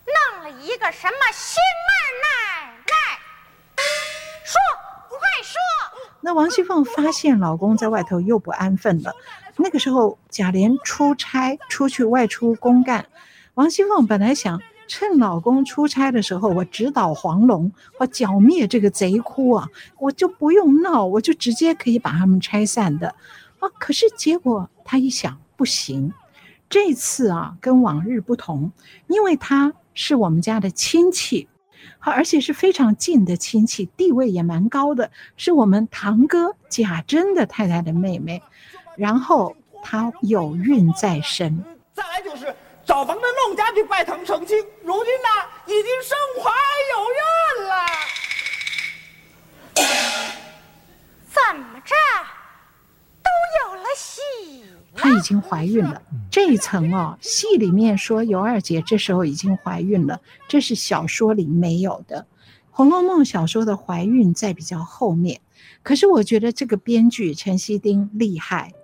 [0.06, 1.60] 弄了一个什么新
[1.90, 1.92] 二
[2.24, 3.18] 奶奶？
[4.46, 4.58] 说，
[5.10, 5.52] 快说！
[6.22, 9.14] 那王熙凤发现老公在外头又不安分了。
[9.56, 13.06] 那个时候，贾琏出差出去外出公干，
[13.54, 14.60] 王熙凤本来想。
[14.86, 19.66] 趁老公出差的时候，我直捣黄龙，我剿灭这个贼窟啊！
[19.98, 23.08] 我就不用闹，我就直接可以把他们拆散的
[23.60, 23.68] 啊！
[23.78, 26.12] 可是结果她一想，不行，
[26.68, 28.72] 这次啊跟往日不同，
[29.06, 31.48] 因为他是我们家的亲戚，
[31.98, 38.42] 好，而且是非常近的亲戚，地位也蛮高的，是我们堂哥贾珍的太太的妹妹，
[38.96, 42.54] 然后他有孕在身，再来就是。
[42.86, 45.28] 找房的弄家去拜堂成亲，如今呢
[45.64, 46.52] 已经身怀
[46.92, 47.74] 有孕了。
[51.30, 51.94] 怎么着，
[53.22, 53.30] 都
[53.62, 54.20] 有了喜？
[54.94, 56.02] 她已经怀孕了。
[56.30, 62.20] 这一层哦，戏里面说尤二姐这时候已经怀孕了，这是小说里没有的。
[62.70, 65.40] 《红楼梦》小说的怀孕在比较后面，
[65.82, 68.74] 可是我觉得这个编剧陈希丁厉害。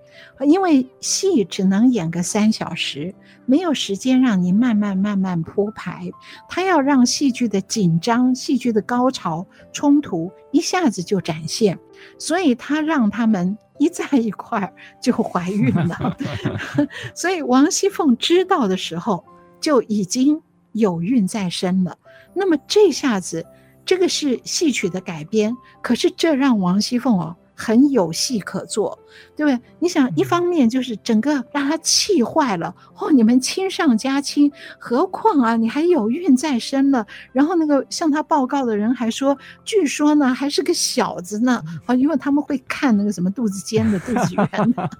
[0.46, 3.14] 因为戏只能演个三小时，
[3.46, 6.10] 没有时间让你慢慢慢慢铺排。
[6.48, 11.78] 他要让戏剧的紧张、戏剧的高潮、冲突一下子就展现，
[12.18, 16.16] 所以他让他们一在一块儿就怀孕了。
[17.14, 19.24] 所以王熙凤知道的时候
[19.60, 20.40] 就已经
[20.72, 21.96] 有孕在身了。
[22.32, 23.44] 那么这下子，
[23.84, 27.36] 这个是戏曲的改编，可是这让王熙凤哦。
[27.60, 28.98] 很有戏可做，
[29.36, 29.60] 对不对？
[29.80, 37.06] 你想，一方面就是整个让他气坏了哦，你们亲上加亲，何况啊，你还有孕在身了。
[37.32, 44.90] 然后那个向他报告的人还说，据说呢还是个小子呢，啊，因为他们会看那个什么肚子尖的肚子圆的，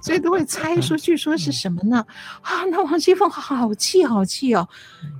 [0.00, 2.02] 所以都会猜说，据说是什么呢？
[2.40, 4.66] 啊，那王熙凤好气好气哦，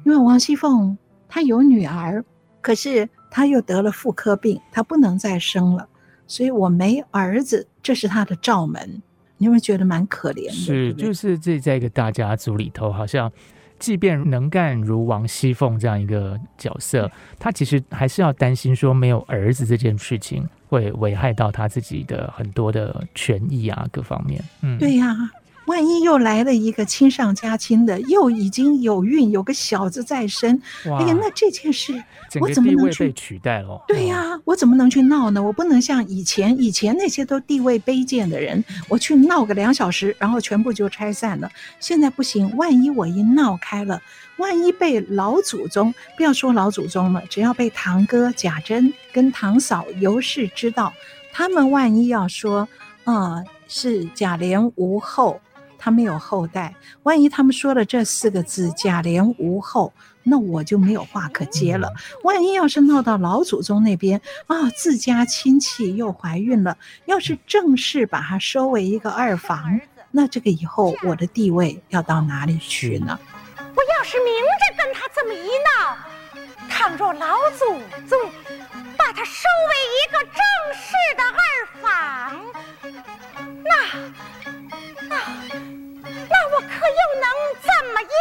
[0.07, 0.97] 因为王熙凤
[1.29, 2.25] 她有女儿，
[2.63, 5.87] 可是她又得了妇科病，她不能再生了。
[6.29, 9.03] 所以我没儿子，这是他的罩门，
[9.39, 10.53] 你有没有觉得蛮可怜的？
[10.53, 13.33] 是，对对就是这在一个大家族里头，好像
[13.81, 24.41] 即便能干如王熙凤这样一个角色，他其实还是要担心说没有儿子这件事情会危害到他自己的很多的权益啊，各方面。
[24.63, 25.31] 嗯，对呀、啊。
[25.69, 32.03] 万一又来了一个亲上加亲的，又已经有孕，有个小子在身，哎呀，那这件事
[32.41, 33.85] 我怎么能去被取代了？
[33.87, 35.43] 对呀、啊，我怎么能去闹呢？
[35.43, 41.51] 我不能像以前，以前那些都地位卑贱的人，我去闹个两小时，然后全部就拆散了。
[41.79, 44.01] 现在不行，万一我一闹开了，
[44.39, 50.95] 万一被老祖宗，不要说老祖宗了，只要被堂哥贾珍跟堂嫂尤氏知道，
[51.31, 52.67] 他们万一要说，
[53.05, 55.39] 啊、呃，是贾琏无后。
[55.89, 56.75] 他没有后代，
[57.05, 59.91] 万一他们说了这四个字“贾琏无后”，
[60.23, 61.91] 那我就没有话可接了。
[62.25, 66.77] 万一要是闹到老祖宗那边啊，自家亲戚又怀孕了，
[67.07, 69.81] 要是正式把她收为一个二房，
[70.11, 73.19] 那这个以后我的地位要到哪里去呢？
[73.57, 75.97] 我要是明着跟他这么一闹，
[76.69, 77.65] 倘若老祖
[78.07, 78.31] 宗
[78.99, 80.37] 把他收为一个正
[80.75, 81.41] 式的二
[81.81, 82.45] 房，
[83.65, 83.73] 那……
[84.45, 84.58] 那
[86.31, 87.27] 那我可又能
[87.63, 88.19] 怎么样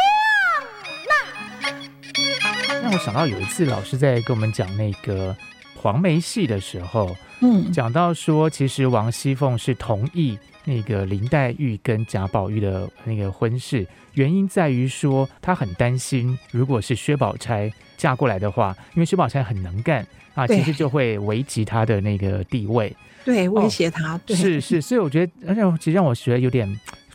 [1.10, 2.82] 呢？
[2.84, 5.36] 让我想到有一次老师在跟我们讲那个
[5.76, 22.95] 黄梅戏的时候，嗯，讲到说，其实王熙凤是同意那个林黛玉跟贾宝玉的那个婚事，原因在于说她很担心，如果是薛宝钗嫁过来的话，因为薛宝钗很能干啊，其实就会危及她的那个地位。
[23.24, 24.14] 对，威胁她。
[24.14, 26.68] 哦、对是是，所以我觉得，而且其实让我觉得有点，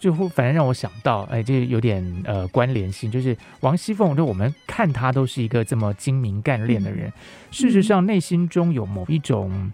[0.03, 7.13] 就反正让我想到，哎，这有点呃关联性，就是王熙凤，就我们看她都是一个这么精明干练的人，嗯、
[7.53, 9.73] 事实上内心中有某一种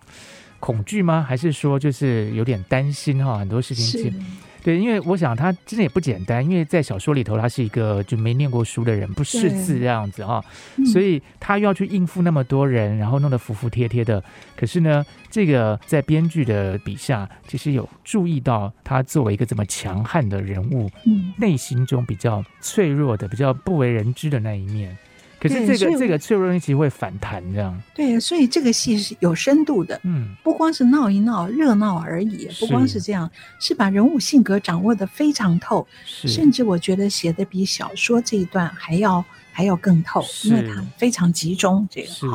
[0.60, 1.24] 恐惧吗？
[1.26, 3.38] 还是说就是有点担心哈？
[3.38, 4.14] 很多事情。
[4.62, 10.44] 对，因为我想他真的也不简单，因为在小说里头，他是一个就没念过书的人，不识字这样子啊，
[10.92, 14.22] 所以他又要去应付那么多人，然后弄得服服帖帖的。
[14.56, 24.96] 可是呢，这个在编剧的笔下，其实有注意到他作为一个这么强悍的人物，嗯，内心中比较脆弱的、比较不为人知的那一面。
[25.40, 33.30] 可是这个这个脆弱其实会反弹，这样对，所以这个戏是有深度的，嗯，不光是闹一闹热闹而已，不光是这样，
[33.60, 41.86] 是把人物性格掌握的非常透，甚至我觉得写的比小说这一段还要还要更透，因为它非常集中。
[41.88, 42.26] 这个是，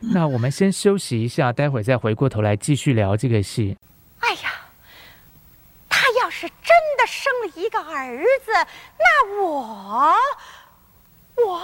[0.00, 3.76] 那我们先休息一下，待会儿再回过头来继续聊这个戏。
[4.20, 4.52] 哎呀，
[5.88, 8.52] 他要是真的生了一个儿子，
[8.98, 10.14] 那我
[11.44, 11.62] 我。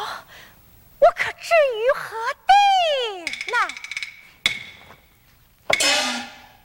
[1.00, 3.56] 我可置于何地呢？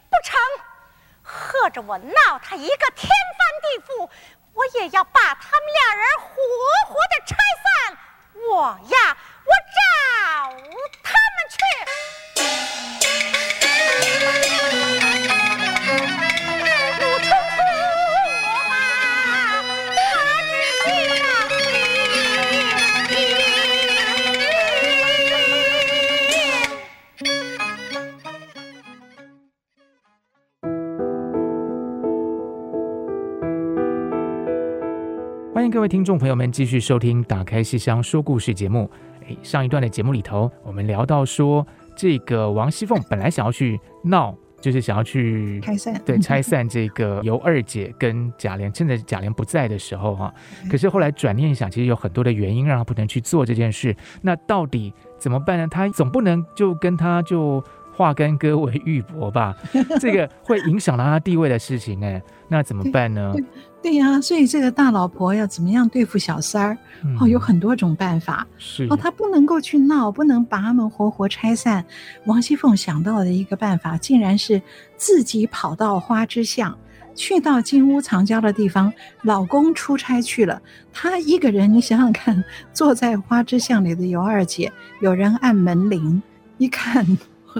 [0.10, 0.40] 不成，
[1.22, 4.10] 喝着我闹他一个天翻地覆，
[4.54, 6.26] 我也要把他们俩人活
[6.88, 7.98] 活的拆散。
[8.50, 9.13] 我呀，
[35.84, 38.90] 位听众朋友们继续收听《打开戏箱说故事》节目。
[39.28, 50.34] 诶，上一段的节目里头，我们聊到说，这个王熙凤本来想要去闹，就是想要去拆散，对，拆散这个尤二姐跟贾琏，趁着贾琏不在的时候哈。
[50.72, 53.94] 可是后来转念一想，其实有很多的原因让她不能去做这件事。
[54.22, 55.68] 那到底怎么办呢？
[55.68, 57.62] 她总不能就跟她就
[57.96, 59.56] 化干戈为玉帛吧，
[60.02, 63.34] 这个会影响到他地位的事情呢，那怎么办呢？
[63.82, 66.78] 对呀、啊，所以这个大老婆要怎么样对付小三儿？
[67.04, 68.48] 嗯、哦，有很多种办法。
[68.58, 71.84] 是哦，他不能够去闹，不能把他们活活拆散。
[72.26, 74.62] 王熙凤想到的一个办法，竟然是
[74.96, 76.78] 自己跑到花之巷，
[77.14, 78.94] 去到金屋藏娇的地方。
[79.24, 80.62] 老公出差去了，
[80.94, 82.42] 她一个人，你想想看，
[82.72, 84.72] 坐在花之巷里的尤二姐，
[85.02, 86.24] 有人按门铃，
[86.58, 87.06] 一看。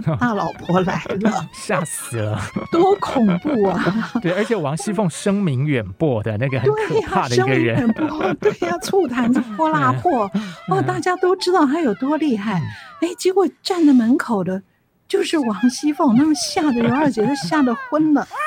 [0.20, 2.42] 大老婆来了，吓死了，
[2.72, 4.12] 多恐怖啊！
[4.22, 10.30] 对，而且王熙凤声名远播的那个很可怕的一个人，对呀、啊，对呀、啊，醋坛子泼辣货，
[10.70, 12.62] 哦，大家都知道他有多厉害。
[13.02, 14.64] 哎，结果站在门口的，
[15.08, 18.22] 就是王熙凤，那么吓得尤二姐都吓得昏了。
[18.22, 18.38] 二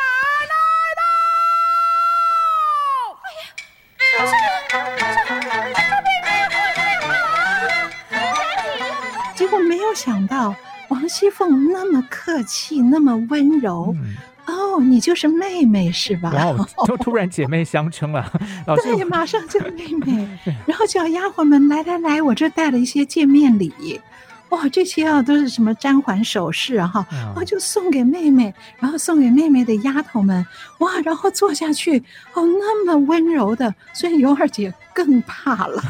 [0.00, 0.04] 奶
[0.48, 0.52] 奶
[0.96, 1.02] 到！
[9.34, 10.54] 结果没有想到。
[11.04, 14.14] 王熙凤那么客气，那么温柔，嗯、
[14.46, 16.32] 哦，你就是妹妹是吧？
[16.32, 18.32] 哇，就突然姐妹相称了。
[18.66, 20.26] 老师对，马上就 妹妹，
[20.64, 24.00] 然后叫丫鬟们来来来，我这带了一些见面礼。
[24.54, 30.46] 哇，这些啊都是什么簪环首饰啊哈，我、哦、就送给妹妹，然后送给妹妹的丫头们。
[30.78, 31.98] 哇，然后坐下去，
[32.34, 35.82] 哦，那么温柔的，所以尤二姐更怕了。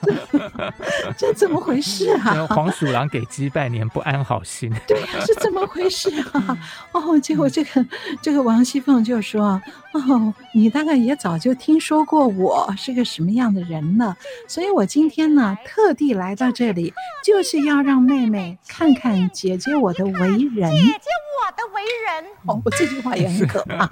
[0.02, 2.46] 这，这怎么回事啊？
[2.48, 4.72] 黄鼠狼给鸡拜年，不安好心。
[4.88, 6.58] 对呀，是怎么回事啊？
[6.92, 7.86] 哦，结果这个
[8.20, 9.60] 这个王熙凤就说
[9.92, 14.16] ：“哦，你大概也早就听说过我是个什么样的人了，
[14.46, 16.92] 所以我今天呢特地来到这里，
[17.24, 20.70] 就是要让妹妹看看姐姐我的为人。
[20.70, 23.86] 姐姐我的为人，哦，我这句话也很可怕。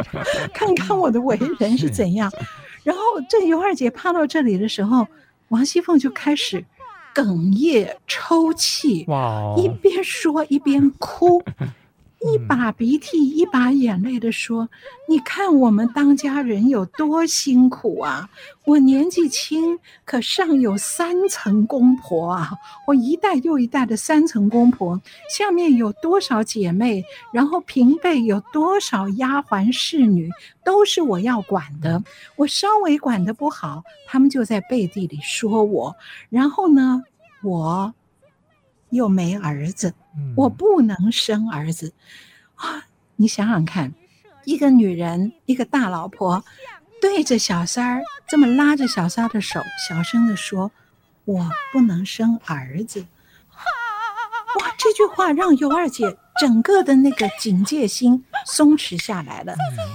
[0.54, 2.32] 看看我的为人是怎样。
[2.82, 5.06] ”然后这尤二姐趴到这里的时候，
[5.48, 6.64] 王熙凤就开始
[7.14, 9.54] 哽咽抽泣，哇！
[9.58, 11.42] 一边说一边哭。
[12.24, 14.68] 一把鼻涕一把眼泪的说
[15.08, 18.30] ：“你看我们当家人有多辛苦啊！
[18.64, 22.52] 我年纪轻，可上有三层公婆啊！
[22.86, 25.00] 我一代又一代的三层公婆，
[25.36, 30.30] 下面有多少姐妹，然后平辈有多少丫鬟侍女，
[30.64, 32.02] 都是我要管的。
[32.36, 35.96] 我稍微管的不好，他们就在背地里说我。
[36.30, 37.02] 然后呢，
[37.42, 37.92] 我。”
[38.92, 39.92] 又没儿子，
[40.36, 41.92] 我不能生儿子，
[42.54, 42.86] 啊！
[43.16, 43.92] 你想想看，
[44.44, 46.44] 一个女人，一个大老婆，
[47.00, 50.70] 对着小三儿这么拉着小三儿的手，小声地说
[51.24, 53.06] ：“我不能生儿子。”
[54.60, 54.74] 哇！
[54.76, 59.54] 这句话让尤二姐整个的那个警戒心松弛下来了。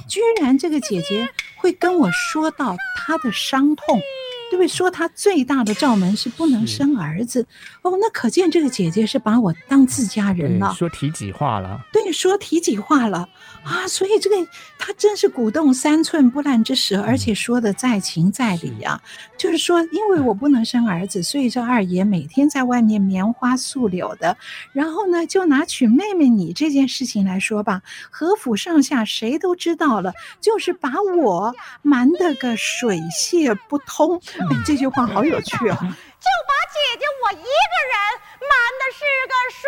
[0.09, 4.01] 居然这个姐姐会跟我说到她的伤痛。
[4.49, 4.67] 对不对？
[4.67, 7.45] 说她最大的罩门是不能生儿子
[7.81, 11.81] 哦，那可见这个姐姐是把我当自家人了，说体己话了。
[11.91, 13.27] 对，说体己话了
[13.63, 13.87] 啊！
[13.87, 14.35] 所以这个
[14.77, 19.01] 她真是鼓动三寸不烂之舌，而且说的在情在理啊。
[19.37, 24.35] 就是说，因为我不能生儿子，所以这二爷每天在外面棉花素柳的。
[24.73, 34.19] 然后呢，就拿娶妹妹你这件事情来说吧，何府上下谁都知道了，就是把我瞒得个水泄不通。
[34.39, 35.75] 哎，这句话好有趣啊！
[36.19, 37.95] 就把姐姐我一个人
[38.41, 39.61] 瞒的是个水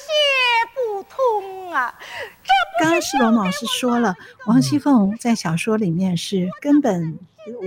[0.00, 0.08] 泄
[0.74, 1.94] 不通啊！
[2.42, 2.50] 这
[2.82, 4.14] 刚刚世龙老师说了，
[4.46, 7.18] 王熙凤在小说里面是根本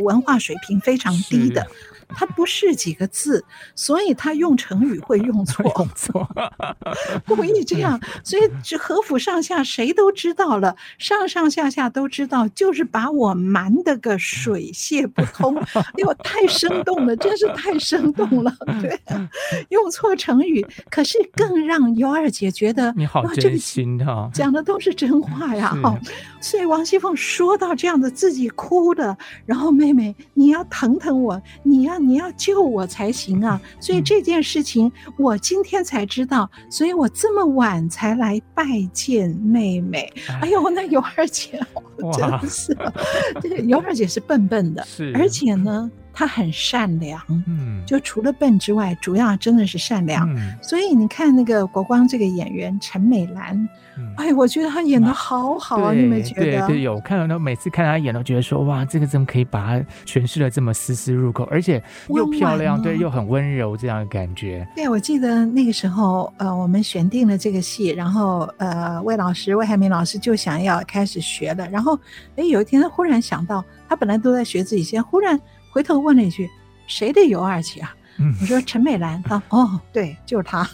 [0.03, 1.67] 文化水平非常低的。
[2.09, 3.43] 他不是几个字，
[3.75, 6.27] 所以他用成语会用 错，用错，
[7.25, 15.57] 故意这样， 所以这和府上下谁都知道了，上上下下都知道，就是把我瞒得个水泄不通。
[15.57, 18.53] 哎呦，太生动了，真是太生动了。
[18.81, 18.99] 对，
[19.69, 25.99] 用错成语，可是更让尤二姐觉得你好真心哈，讲的都是真话呀哈。
[26.39, 29.15] 所以王熙凤说到这样的，自己哭的，
[29.45, 31.97] 然后妹妹你要疼疼我，你要。
[32.07, 33.59] 你要救我才行啊！
[33.81, 38.63] 所以这件事情我今天才知道，所以我这么晚才来拜
[38.93, 40.09] 见妹妹。
[40.41, 41.59] 哎呦，那尤二姐
[42.13, 42.77] 真的是，
[43.41, 45.91] 这个尤二姐是笨笨的，是，而且呢。
[46.19, 50.27] 他很善良，嗯，就除了笨之外，主要真的是善良。
[50.27, 56.43] 嗯，所以你看那个国光这个演员陈美兰，嗯，哎，我觉得他演的好好啊，你没觉得？
[56.43, 64.67] 对对，有看到那每次看他演，都觉得说哇，这个怎么可以把她诠释的这么丝丝入扣，而且又漂亮，对，又很温柔这样的感觉。
[64.75, 71.97] 对，我记得那个时候，呃，我们选定了这个戏，然后呃，魏老师魏海明老师就想要开始学了，然后
[72.35, 75.39] 哎，有一天他忽然想到，他本来都在学自己先，忽然。
[75.69, 76.49] 回头问了一句
[76.87, 80.67] ：“谁的尤二姐啊？”嗯、我说陈美兰，她哦，对，就是她，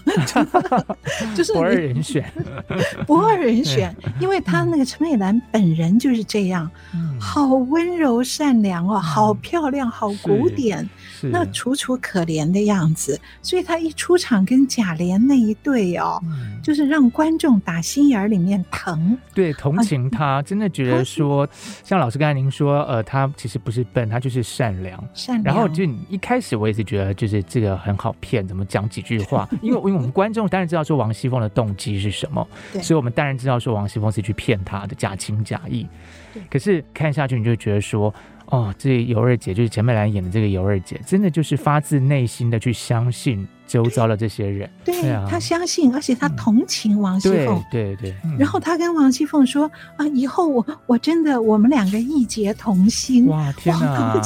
[1.36, 2.32] 就是不二人选，
[3.06, 10.90] 不二人选，因为她那个陈美兰本人就是这样，嗯、好温柔善良哦，好漂亮，好古典，
[11.30, 21.48] 那楚楚可怜的样子，所以他一出场跟贾琏那一对哦，嗯、就是让观众打心眼里面疼，对，同情他，真的觉得说，
[21.84, 25.56] 像老师刚才您说，呃，他其实不是笨，他就是善良，善良。
[25.56, 29.48] 然后就一开始我也是觉得，就是这个很好骗，怎么讲几句话？
[29.62, 35.88] 因为因为我们观众当然知道说王熙凤的动机是什么，对所以我们当然知道说王熙凤是去骗他的，假情假意。
[36.34, 38.14] 对可是看下去，你就觉得说。
[38.48, 44.70] 哦，这尤二姐就是钱美兰演的这个尤二姐，真的就是发自内心的去相信周遭的这些人。
[44.86, 47.60] 对，对啊，她相信，而且他同情王熙凤。
[47.72, 48.16] 对对对。
[48.24, 54.22] 嗯、然后他跟王熙凤说：“啊，以后我我真的我们两个义结同心。”哇，天哪！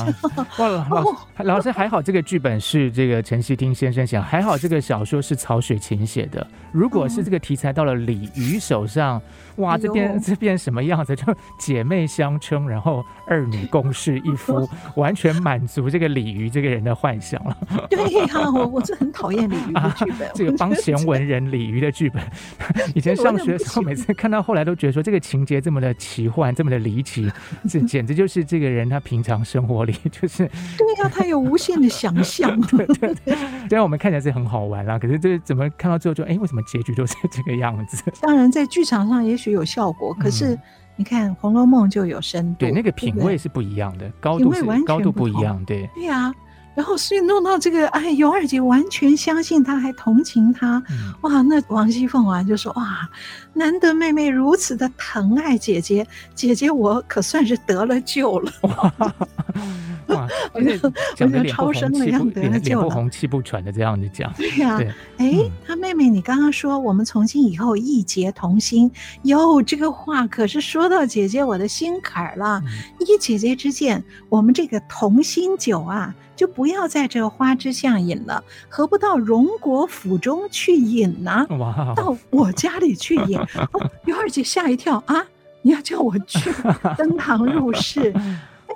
[0.58, 6.46] 哇，老老师还好，这个剧本是这个陈希听先生写，还好这个小说是曹雪芹写的。
[6.74, 9.22] 如果是这个题材到了李渔手上。
[9.58, 11.16] 哇，这边 这边什么样子？
[11.16, 11.24] 就
[11.58, 17.58] 姐妹相称，然后二女共侍一夫， 完全满足这个李渔这个人的幻想了。
[17.90, 20.28] 对呀、啊，我我是很讨厌李渔的剧本。
[20.28, 22.24] 啊、这个帮闲文人鲤鱼的剧本，
[22.96, 27.30] 以前上学的时候，每次看到后来都觉得说，这个情节这么的奇幻，这么的离奇，
[27.68, 30.46] 这简直就是这个人他平常生活里就是。
[30.78, 32.60] 对呀、啊，他有无限的想象。
[32.70, 38.04] 对对对，虽然我们看起来是很好玩啦，可是这个怎么看到最后就哎，为什么结局都是 这个样子？
[38.22, 39.48] 当然，在剧场上也许。
[39.58, 40.60] 有效果，可是
[40.98, 46.32] 你看《红楼梦》就有深度，对，那个品味是不一样的，高度是高度不一样，对，对呀。
[46.78, 50.82] 然后所以弄到这个，哎，尤二姐完全相信他，还同情他，
[51.22, 53.10] 哇，那王熙凤啊就说哇，
[53.52, 56.06] 难得妹妹如此的疼爱姐姐，
[56.36, 58.52] 姐姐我可算是得了救了。
[58.62, 60.78] 哇， 我就
[61.16, 64.32] 讲的超生了样，得了救了，脸不红气不喘的这样子讲。
[64.34, 64.80] 对呀，
[65.18, 68.92] 哎，他妹妹，你刚刚说我们从今以后义结同心，
[69.24, 72.62] 哟，这个话可是说到姐姐我的心坎儿了。
[73.00, 76.14] 依姐姐之见，我们这个同心酒啊。
[76.38, 81.46] 就不要在这花枝巷饮了，何不到荣国府中去饮呢？
[81.60, 83.38] 哇到我家里去饮。
[83.74, 85.26] 哦， 尤二姐吓一跳啊！
[85.64, 86.50] 你要叫我去
[86.98, 88.14] 登堂入室？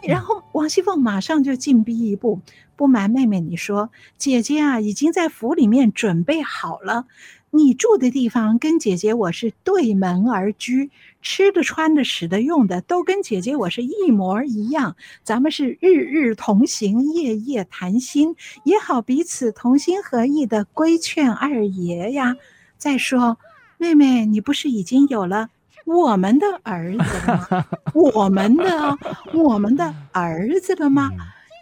[0.07, 2.41] 然后王熙凤马上就进逼一步，
[2.76, 7.05] 不瞒妹妹你说，姐姐啊已经在府里面准备好了。
[7.54, 10.89] 你住的地方跟姐姐我是对门而居，
[11.22, 14.95] 吃的、穿的、使的、用的都跟姐姐我是一模一样。
[15.22, 22.38] 咱们是日日同行，夜夜谈心，也好彼此同心合意的规劝二爷呀。
[22.78, 23.38] 再说，
[23.78, 25.49] 妹妹，你不是已经有了
[25.86, 26.97] 我们的儿子
[27.28, 27.66] 了吗？
[27.93, 28.97] 我们的，
[29.34, 31.12] 我们的儿子了吗？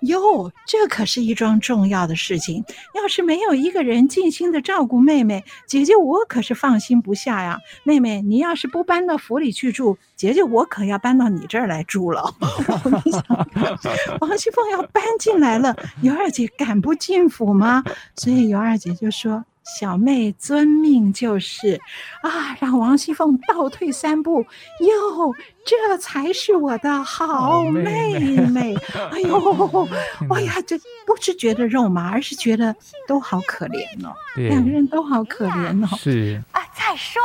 [0.01, 2.63] 哟，这可是一桩重要的事情。
[2.95, 7.59] 要是没有一个人尽心的照顾妹妹，姐姐我可是放心不下呀。
[7.83, 12.33] 妹妹，你要是不搬到府里去住，姐姐我可要搬到你这儿来住了。
[13.05, 13.23] 你想，
[14.21, 17.83] 王熙凤要搬进来了，尤二姐敢不进府吗？
[18.15, 19.43] 所以尤二姐就说。
[19.77, 21.79] 小妹遵命就是，
[22.21, 24.41] 啊，让王熙凤倒退三步，
[24.79, 25.33] 哟，
[25.65, 28.17] 这才是我的好妹
[28.47, 28.75] 妹。
[29.11, 29.87] 哎呦，
[30.31, 32.75] 哎呀，这不是觉得肉麻，而是觉得
[33.07, 35.97] 都好可怜哦，两个人都好可怜哦。
[35.97, 37.21] 是啊，再说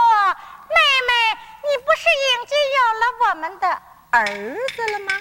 [0.69, 0.77] 妹
[1.09, 1.13] 妹，
[1.63, 3.69] 你不是已经有了我们的
[4.11, 4.27] 儿
[4.75, 5.13] 子了吗？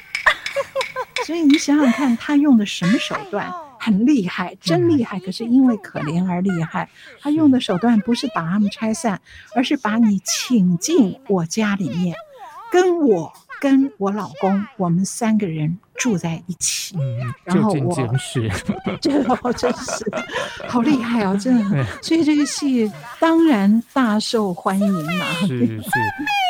[1.25, 3.51] 所以你想想看，他用的什么手段？
[3.83, 5.19] 很厉害，真厉害！
[5.19, 6.89] 可是因为可怜而厉害。
[7.19, 9.19] 他用的手段不是把他们拆散，
[9.53, 12.15] 而是把你请进我家里面，
[12.71, 16.95] 跟我跟我老公，我们三个人住在一起。
[16.97, 18.49] 嗯，然后我真是，
[19.01, 20.09] 这个真是
[20.67, 21.85] 好厉害哦，真的。
[22.01, 25.25] 所以这个戏当然大受欢迎嘛。
[25.41, 25.47] 是
[25.81, 25.89] 是。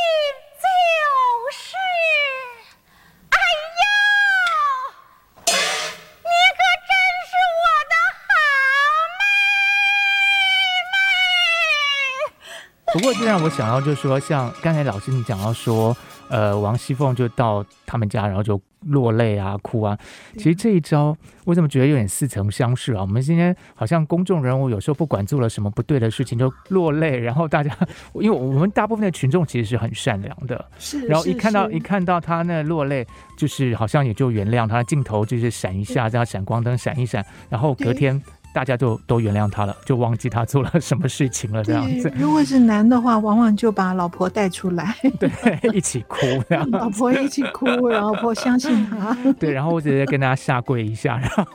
[13.14, 15.95] 过，这让我想到，就是说，像刚才老师你讲到说，
[16.30, 19.97] 呃，王熙凤就到他们家，然后就落泪啊、哭啊。
[20.38, 23.01] 其实这一招，我怎么觉得有点似曾相识啊？
[23.01, 27.72] 我们今天好像公众人物有时候不管做了什么不对的事情，就落泪，然后大家，
[28.16, 33.05] 因为我们大部分的群众其实是很善良的，是，然后一看到一看到他那落泪，
[33.38, 38.22] 就是好像也就原谅他，镜头就是闪一下，这样闪光灯闪一闪，然后隔天。
[38.54, 42.10] 大家就都原谅他了，就忘记他做了什么事情了这样子。
[42.16, 45.30] 如果是男的话，往往就把老婆带出来，对，
[45.74, 46.20] 一起哭，
[46.72, 51.45] 老婆一起哭，老婆相信他， 对，然后我直接跟大家下跪一下，然后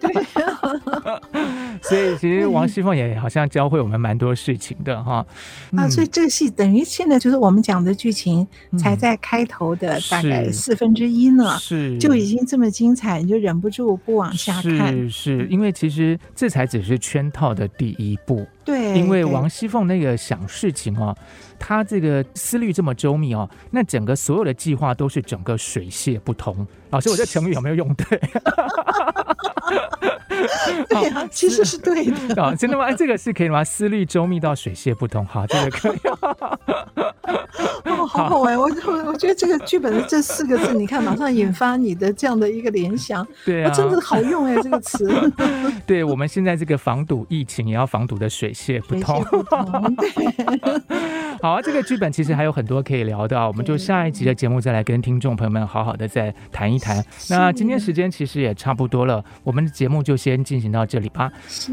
[0.00, 0.14] 对。
[1.82, 5.26] 所以其实王熙凤也好像教会我们蛮多事情的哈。
[5.76, 8.46] 啊，所以这个戏等于现在就是我们讲的剧情，
[8.78, 14.94] 才在开头的大概四分之一呢，是就已经这么精彩，你就忍不住不往下看。
[14.94, 18.46] 是是，因为其实这这才只是圈套的第一步。
[18.64, 21.14] 对，因为王熙凤那个想事情哦，
[21.58, 26.66] 她这个思虑这么周密哦，那整个所有的计划都是整个水泄不通。
[26.90, 28.20] 老师，我这成语有没有用对？
[30.88, 32.42] 对啊，其实是对的。
[32.42, 32.90] 啊，真的吗？
[32.92, 33.64] 这个是可以吗？
[33.64, 35.98] 思虑周密到水泄不通，好，这个可以。
[37.84, 38.58] 哦，好好玩！
[38.58, 43.26] 我我我觉得这个剧本的这四个字，你看马上引发你的这样的一个联想。
[43.44, 45.32] 对啊，真的好用哎，这个词。
[45.86, 49.22] 对，我们现在这个防堵疫情，也要防堵的水泄不通。
[51.42, 57.04] 好啊，这个剧本其实还有很多可以聊的， 我们就下一集的节目再来跟听众朋友们好好的再谈一谈。
[57.28, 61.30] 那今天时间其实也差不多了，我们的节目就先进行到这里吧。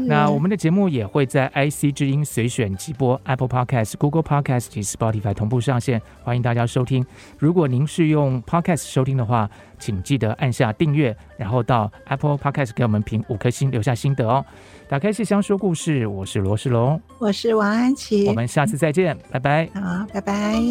[0.08, 7.04] 那我们的节目也会在 IC 之音随选即播、Apple Podcast、Google Podcast 及 Spotify 同步上线，欢迎大家收听。
[7.38, 14.44] 如果您是用 Podcast 收听的话，请记得按下订阅，然后到 Apple Podcast 给我们评五颗星，留下心得哦。
[14.92, 19.66] 打开信箱说故事，我是罗世龙，我是王安琪，我们下次再见，拜拜。
[19.72, 20.62] 好，拜拜。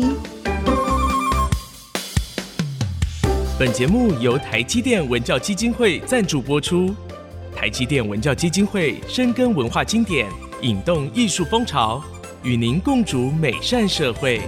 [3.57, 6.93] 本节目由台积电文教基金会赞助播出。
[7.55, 10.29] 台积电文教基金会深耕文化经典，
[10.61, 11.99] 引动艺术风潮，
[12.43, 14.39] 与您共筑美善社会。